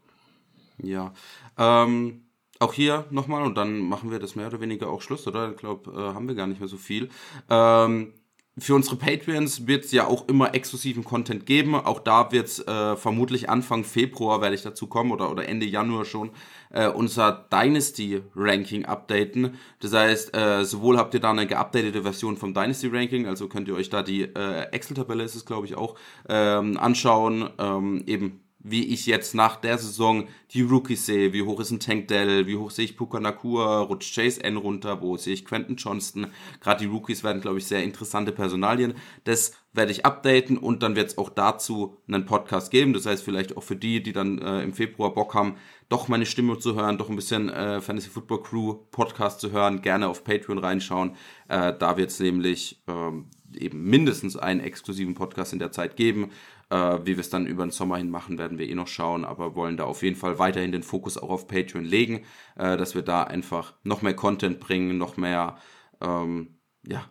Ja. 0.78 1.12
Ähm, 1.58 2.22
auch 2.60 2.72
hier 2.72 3.04
nochmal 3.10 3.42
und 3.42 3.56
dann 3.56 3.78
machen 3.80 4.10
wir 4.10 4.20
das 4.20 4.36
mehr 4.36 4.46
oder 4.46 4.60
weniger 4.60 4.88
auch 4.88 5.02
Schluss, 5.02 5.26
oder? 5.26 5.50
Ich 5.50 5.56
glaube, 5.56 5.90
äh, 5.90 6.14
haben 6.14 6.28
wir 6.28 6.34
gar 6.36 6.46
nicht 6.46 6.60
mehr 6.60 6.68
so 6.68 6.76
viel. 6.76 7.08
Ähm, 7.50 8.14
für 8.56 8.76
unsere 8.76 8.96
Patreons 8.96 9.66
wird 9.66 9.84
es 9.84 9.92
ja 9.92 10.06
auch 10.06 10.28
immer 10.28 10.54
exklusiven 10.54 11.02
Content 11.02 11.44
geben. 11.44 11.74
Auch 11.74 11.98
da 11.98 12.30
wird 12.30 12.46
es 12.46 12.60
äh, 12.60 12.96
vermutlich 12.96 13.50
Anfang 13.50 13.82
Februar, 13.82 14.40
werde 14.40 14.54
ich 14.54 14.62
dazu 14.62 14.86
kommen, 14.86 15.10
oder, 15.10 15.30
oder 15.30 15.48
Ende 15.48 15.66
Januar 15.66 16.04
schon, 16.04 16.30
äh, 16.70 16.88
unser 16.88 17.46
Dynasty-Ranking 17.52 18.84
updaten. 18.84 19.58
Das 19.80 19.92
heißt, 19.92 20.36
äh, 20.36 20.64
sowohl 20.64 20.98
habt 20.98 21.14
ihr 21.14 21.20
da 21.20 21.30
eine 21.30 21.48
geupdatete 21.48 22.02
Version 22.02 22.36
vom 22.36 22.54
Dynasty-Ranking, 22.54 23.26
also 23.26 23.48
könnt 23.48 23.66
ihr 23.66 23.74
euch 23.74 23.90
da 23.90 24.02
die 24.02 24.22
äh, 24.22 24.70
Excel-Tabelle, 24.70 25.24
ist 25.24 25.34
es 25.34 25.46
glaube 25.46 25.66
ich 25.66 25.74
auch, 25.74 25.96
ähm, 26.28 26.76
anschauen. 26.76 27.50
Ähm, 27.58 28.04
eben 28.06 28.43
wie 28.64 28.86
ich 28.86 29.04
jetzt 29.04 29.34
nach 29.34 29.56
der 29.56 29.76
Saison 29.76 30.26
die 30.52 30.62
Rookies 30.62 31.04
sehe, 31.04 31.34
wie 31.34 31.42
hoch 31.42 31.60
ist 31.60 31.70
ein 31.70 31.80
Tank 31.80 32.08
Dell, 32.08 32.46
wie 32.46 32.56
hoch 32.56 32.70
sehe 32.70 32.86
ich 32.86 32.96
Puka 32.96 33.20
Nakua, 33.20 33.82
rutscht 33.82 34.14
Chase 34.14 34.42
N 34.42 34.56
runter, 34.56 35.02
wo 35.02 35.18
sehe 35.18 35.34
ich 35.34 35.44
Quentin 35.44 35.76
Johnston. 35.76 36.28
Gerade 36.60 36.80
die 36.80 36.90
Rookies 36.90 37.22
werden, 37.22 37.42
glaube 37.42 37.58
ich, 37.58 37.66
sehr 37.66 37.84
interessante 37.84 38.32
Personalien. 38.32 38.94
Das 39.24 39.52
werde 39.74 39.92
ich 39.92 40.06
updaten 40.06 40.56
und 40.56 40.82
dann 40.82 40.96
wird 40.96 41.10
es 41.10 41.18
auch 41.18 41.28
dazu 41.28 41.98
einen 42.08 42.24
Podcast 42.24 42.70
geben. 42.70 42.94
Das 42.94 43.04
heißt, 43.04 43.22
vielleicht 43.22 43.56
auch 43.56 43.62
für 43.62 43.76
die, 43.76 44.02
die 44.02 44.12
dann 44.12 44.38
äh, 44.38 44.62
im 44.62 44.72
Februar 44.72 45.12
Bock 45.12 45.34
haben, 45.34 45.56
doch 45.90 46.08
meine 46.08 46.24
Stimme 46.24 46.58
zu 46.58 46.74
hören, 46.74 46.96
doch 46.96 47.10
ein 47.10 47.16
bisschen 47.16 47.50
äh, 47.50 47.82
Fantasy 47.82 48.08
Football 48.08 48.42
Crew 48.42 48.74
Podcast 48.90 49.40
zu 49.40 49.52
hören, 49.52 49.82
gerne 49.82 50.08
auf 50.08 50.24
Patreon 50.24 50.58
reinschauen. 50.58 51.16
Äh, 51.48 51.74
da 51.78 51.98
wird 51.98 52.10
es 52.10 52.20
nämlich 52.20 52.82
ähm, 52.86 53.26
eben 53.58 53.84
mindestens 53.84 54.36
einen 54.36 54.60
exklusiven 54.60 55.14
Podcast 55.14 55.52
in 55.52 55.58
der 55.58 55.72
Zeit 55.72 55.96
geben. 55.96 56.30
Äh, 56.70 57.00
wie 57.04 57.16
wir 57.16 57.20
es 57.20 57.30
dann 57.30 57.46
über 57.46 57.64
den 57.64 57.70
Sommer 57.70 57.98
hin 57.98 58.10
machen, 58.10 58.38
werden 58.38 58.58
wir 58.58 58.68
eh 58.68 58.74
noch 58.74 58.88
schauen, 58.88 59.24
aber 59.24 59.54
wollen 59.54 59.76
da 59.76 59.84
auf 59.84 60.02
jeden 60.02 60.16
Fall 60.16 60.38
weiterhin 60.38 60.72
den 60.72 60.82
Fokus 60.82 61.18
auch 61.18 61.30
auf 61.30 61.46
Patreon 61.46 61.84
legen, 61.84 62.24
äh, 62.56 62.76
dass 62.76 62.94
wir 62.94 63.02
da 63.02 63.22
einfach 63.24 63.74
noch 63.82 64.02
mehr 64.02 64.14
Content 64.14 64.60
bringen, 64.60 64.96
noch 64.98 65.16
mehr 65.16 65.58
ähm, 66.00 66.58
ja, 66.86 67.04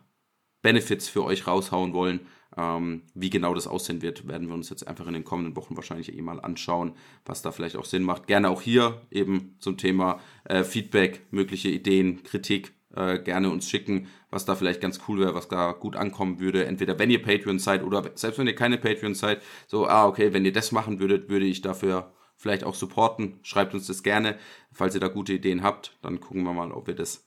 Benefits 0.62 1.08
für 1.08 1.24
euch 1.24 1.46
raushauen 1.46 1.92
wollen. 1.92 2.20
Ähm, 2.56 3.02
wie 3.14 3.30
genau 3.30 3.52
das 3.52 3.66
aussehen 3.66 4.00
wird, 4.00 4.28
werden 4.28 4.46
wir 4.46 4.54
uns 4.54 4.70
jetzt 4.70 4.86
einfach 4.86 5.06
in 5.08 5.14
den 5.14 5.24
kommenden 5.24 5.56
Wochen 5.56 5.76
wahrscheinlich 5.76 6.16
eh 6.16 6.22
mal 6.22 6.40
anschauen, 6.40 6.94
was 7.24 7.42
da 7.42 7.50
vielleicht 7.50 7.76
auch 7.76 7.84
Sinn 7.84 8.04
macht. 8.04 8.28
Gerne 8.28 8.48
auch 8.48 8.62
hier 8.62 9.02
eben 9.10 9.56
zum 9.58 9.76
Thema 9.76 10.20
äh, 10.44 10.62
Feedback, 10.62 11.26
mögliche 11.32 11.68
Ideen, 11.68 12.22
Kritik, 12.22 12.72
äh, 12.96 13.18
gerne 13.18 13.50
uns 13.50 13.68
schicken, 13.68 14.08
was 14.30 14.44
da 14.44 14.54
vielleicht 14.54 14.80
ganz 14.80 15.00
cool 15.08 15.20
wäre, 15.20 15.34
was 15.34 15.48
da 15.48 15.72
gut 15.72 15.96
ankommen 15.96 16.40
würde. 16.40 16.66
Entweder 16.66 16.98
wenn 16.98 17.10
ihr 17.10 17.22
Patreon 17.22 17.58
seid 17.58 17.82
oder 17.82 18.10
selbst 18.14 18.38
wenn 18.38 18.46
ihr 18.46 18.54
keine 18.54 18.78
Patreon 18.78 19.14
seid, 19.14 19.42
so, 19.66 19.86
ah, 19.86 20.06
okay, 20.06 20.32
wenn 20.32 20.44
ihr 20.44 20.52
das 20.52 20.72
machen 20.72 21.00
würdet, 21.00 21.28
würde 21.28 21.46
ich 21.46 21.60
dafür 21.60 22.12
vielleicht 22.36 22.64
auch 22.64 22.74
supporten. 22.74 23.38
Schreibt 23.42 23.74
uns 23.74 23.86
das 23.86 24.02
gerne. 24.02 24.38
Falls 24.72 24.94
ihr 24.94 25.00
da 25.00 25.08
gute 25.08 25.32
Ideen 25.32 25.62
habt, 25.62 25.96
dann 26.02 26.20
gucken 26.20 26.42
wir 26.44 26.52
mal, 26.52 26.72
ob 26.72 26.86
wir 26.86 26.94
das 26.94 27.26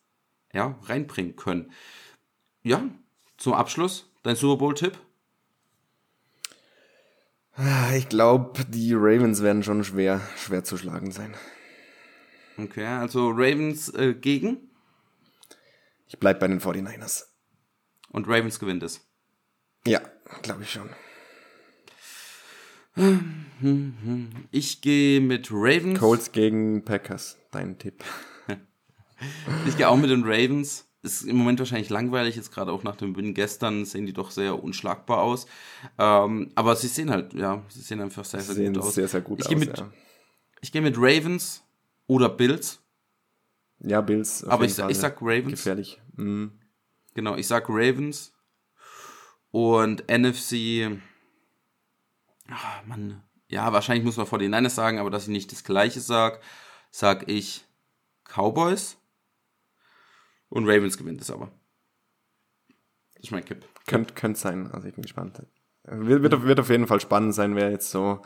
ja, 0.54 0.78
reinbringen 0.84 1.36
können. 1.36 1.72
Ja, 2.64 2.84
zum 3.38 3.54
Abschluss, 3.54 4.12
dein 4.24 4.36
Super 4.36 4.58
Bowl-Tipp? 4.58 4.98
Ich 7.96 8.08
glaube, 8.10 8.66
die 8.70 8.94
Ravens 8.94 9.42
werden 9.42 9.64
schon 9.64 9.84
schwer, 9.84 10.22
schwer 10.38 10.64
zu 10.64 10.78
schlagen 10.78 11.12
sein. 11.12 11.34
Okay, 12.58 12.86
also 12.86 13.30
Ravens 13.30 13.90
äh, 13.90 14.14
gegen? 14.14 14.67
Ich 16.08 16.20
bleib 16.20 16.40
bei 16.40 16.48
den 16.48 16.62
49ers. 16.62 17.26
Und 18.12 18.28
Ravens 18.28 18.60
gewinnt 18.60 18.84
es. 18.84 19.06
Ja, 19.86 20.02
glaube 20.42 20.64
ich 20.64 20.72
schon. 20.72 20.90
Ich 24.52 24.82
gehe 24.82 25.22
mit 25.22 25.50
Ravens. 25.52 26.00
Colts 26.00 26.32
gegen 26.32 26.84
Packers, 26.84 27.38
dein 27.52 27.78
Tipp. 27.78 28.04
ich 29.68 29.78
gehe 29.78 29.88
auch 29.88 29.98
mit 29.98 30.10
den 30.10 30.24
Ravens. 30.24 30.86
Ist 31.04 31.24
im 31.24 31.36
Moment 31.38 31.60
wahrscheinlich 31.60 31.90
langweilig, 31.90 32.36
jetzt 32.36 32.52
gerade 32.52 32.72
auch 32.72 32.84
nach 32.84 32.96
dem 32.96 33.16
Win 33.16 33.34
gestern 33.36 33.86
sehen 33.86 34.08
die 34.08 34.14
doch 34.14 34.32
sehr 34.32 34.62
unschlagbar 34.62 35.22
aus. 35.22 35.46
Ähm, 36.00 36.52
aber 36.56 36.76
sie 36.76 36.88
sehen 36.88 37.12
halt, 37.12 37.34
ja, 37.34 37.64
sie 37.70 37.82
sehen 37.82 38.02
einfach 38.02 38.26
sehr, 38.26 38.42
sehr 38.42 38.56
sehen 38.56 38.74
gut 38.74 38.84
aus. 38.84 38.96
Sehr, 38.96 39.08
sehr 39.08 39.22
gut 39.22 39.40
ich 39.40 39.48
aus. 39.48 39.56
Mit, 39.56 39.78
ja. 39.78 39.92
Ich 40.60 40.72
gehe 40.72 40.82
mit 40.82 40.96
Ravens 40.98 41.64
oder 42.08 42.30
Bills. 42.30 42.80
Ja, 43.80 44.02
Bills. 44.02 44.44
Aber 44.44 44.66
ich, 44.66 44.78
ich 44.78 44.98
sag 44.98 45.22
Ravens. 45.22 45.52
Gefährlich. 45.52 46.02
Mhm. 46.16 46.60
Genau, 47.14 47.36
ich 47.36 47.48
sag 47.48 47.70
Ravens. 47.70 48.34
Und 49.52 50.04
NFC. 50.10 51.00
Ach, 52.50 52.86
Mann. 52.86 53.24
Ja, 53.50 53.72
wahrscheinlich 53.72 54.04
muss 54.04 54.18
man 54.18 54.26
vor 54.28 54.40
den 54.40 54.52
Niners 54.52 54.76
sagen, 54.76 55.00
aber 55.00 55.10
dass 55.10 55.24
ich 55.24 55.30
nicht 55.30 55.52
das 55.52 55.64
Gleiche 55.64 56.02
sag, 56.02 56.42
sag 56.92 57.30
ich 57.30 57.66
Cowboys. 58.26 58.98
Und 60.50 60.68
Ravens 60.68 60.98
gewinnt 60.98 61.22
es 61.22 61.32
aber. 61.32 61.52
Das 63.16 63.26
ist 63.26 63.32
mein 63.32 63.46
Kipp. 63.46 63.66
Könnte 63.86 64.14
könnt 64.14 64.38
sein, 64.38 64.72
also 64.72 64.88
ich 64.88 64.94
bin 64.94 65.02
gespannt. 65.02 65.42
Wird, 65.84 66.22
wird, 66.22 66.44
wird 66.44 66.60
auf 66.60 66.70
jeden 66.70 66.88
Fall 66.88 67.00
spannend 67.00 67.34
sein, 67.34 67.56
wer 67.56 67.72
jetzt 67.72 67.90
so 67.90 68.22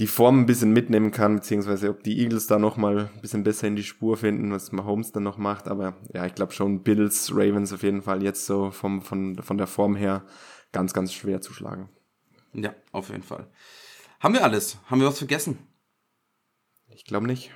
die 0.00 0.06
Form 0.06 0.40
ein 0.40 0.46
bisschen 0.46 0.72
mitnehmen 0.72 1.10
kann, 1.10 1.36
beziehungsweise 1.36 1.90
ob 1.90 2.02
die 2.02 2.18
Eagles 2.20 2.46
da 2.46 2.58
nochmal 2.58 3.10
ein 3.14 3.20
bisschen 3.20 3.44
besser 3.44 3.66
in 3.66 3.76
die 3.76 3.82
Spur 3.82 4.16
finden, 4.16 4.50
was 4.50 4.72
Mahomes 4.72 5.12
dann 5.12 5.24
noch 5.24 5.36
macht. 5.36 5.68
Aber 5.68 5.94
ja, 6.14 6.24
ich 6.24 6.34
glaube 6.34 6.52
schon 6.52 6.82
Bills, 6.82 7.30
Ravens 7.34 7.70
auf 7.74 7.82
jeden 7.82 8.00
Fall 8.00 8.22
jetzt 8.22 8.46
so 8.46 8.70
vom, 8.70 9.02
von, 9.02 9.36
von 9.42 9.58
der 9.58 9.66
Form 9.66 9.94
her 9.94 10.24
ganz, 10.72 10.94
ganz 10.94 11.12
schwer 11.12 11.42
zu 11.42 11.52
schlagen. 11.52 11.90
Ja, 12.54 12.74
auf 12.92 13.10
jeden 13.10 13.22
Fall. 13.22 13.46
Haben 14.20 14.32
wir 14.32 14.42
alles? 14.42 14.78
Haben 14.86 15.02
wir 15.02 15.06
was 15.06 15.18
vergessen? 15.18 15.58
Ich 16.88 17.04
glaube 17.04 17.26
nicht. 17.26 17.50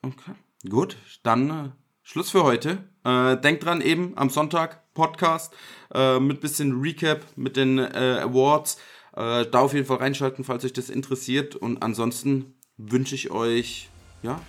Okay, 0.00 0.32
gut. 0.70 0.96
Dann 1.24 1.50
äh, 1.50 1.70
Schluss 2.02 2.30
für 2.30 2.42
heute. 2.42 2.88
Äh, 3.04 3.36
denkt 3.36 3.66
dran, 3.66 3.82
eben 3.82 4.16
am 4.16 4.30
Sonntag 4.30 4.94
Podcast 4.94 5.54
äh, 5.92 6.18
mit 6.20 6.40
bisschen 6.40 6.80
Recap, 6.80 7.20
mit 7.36 7.58
den 7.58 7.78
äh, 7.78 8.20
Awards. 8.22 8.78
Äh, 9.16 9.46
da 9.46 9.60
auf 9.60 9.72
jeden 9.72 9.86
Fall 9.86 9.96
reinschalten, 9.96 10.44
falls 10.44 10.64
euch 10.64 10.74
das 10.74 10.90
interessiert. 10.90 11.56
Und 11.56 11.82
ansonsten 11.82 12.54
wünsche 12.76 13.14
ich 13.14 13.30
euch 13.30 13.88
ja, 14.22 14.40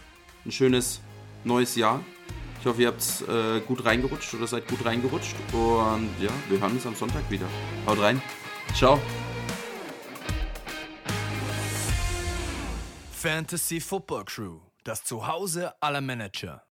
ein 0.46 0.52
schönes 0.52 1.02
neues 1.44 1.76
Jahr. 1.76 2.04
Ich 2.60 2.66
hoffe, 2.66 2.82
ihr 2.82 2.88
habt 2.90 3.24
äh, 3.30 3.62
gut 3.62 3.86
reingerutscht 3.86 4.34
oder 4.34 4.46
seid 4.46 4.68
gut 4.68 4.84
reingerutscht. 4.84 5.36
Und 5.54 6.10
ja, 6.20 6.32
wir 6.50 6.60
hören 6.60 6.74
uns 6.74 6.86
am 6.86 6.96
Sonntag 6.96 7.30
wieder. 7.32 7.48
Haut 7.86 8.00
rein. 8.00 8.22
Ciao. 8.76 9.00
Fantasy 13.12 13.80
Football 13.80 14.26
Crew, 14.26 14.60
das 14.84 15.04
Zuhause 15.04 15.74
aller 15.82 16.02
Manager. 16.02 16.67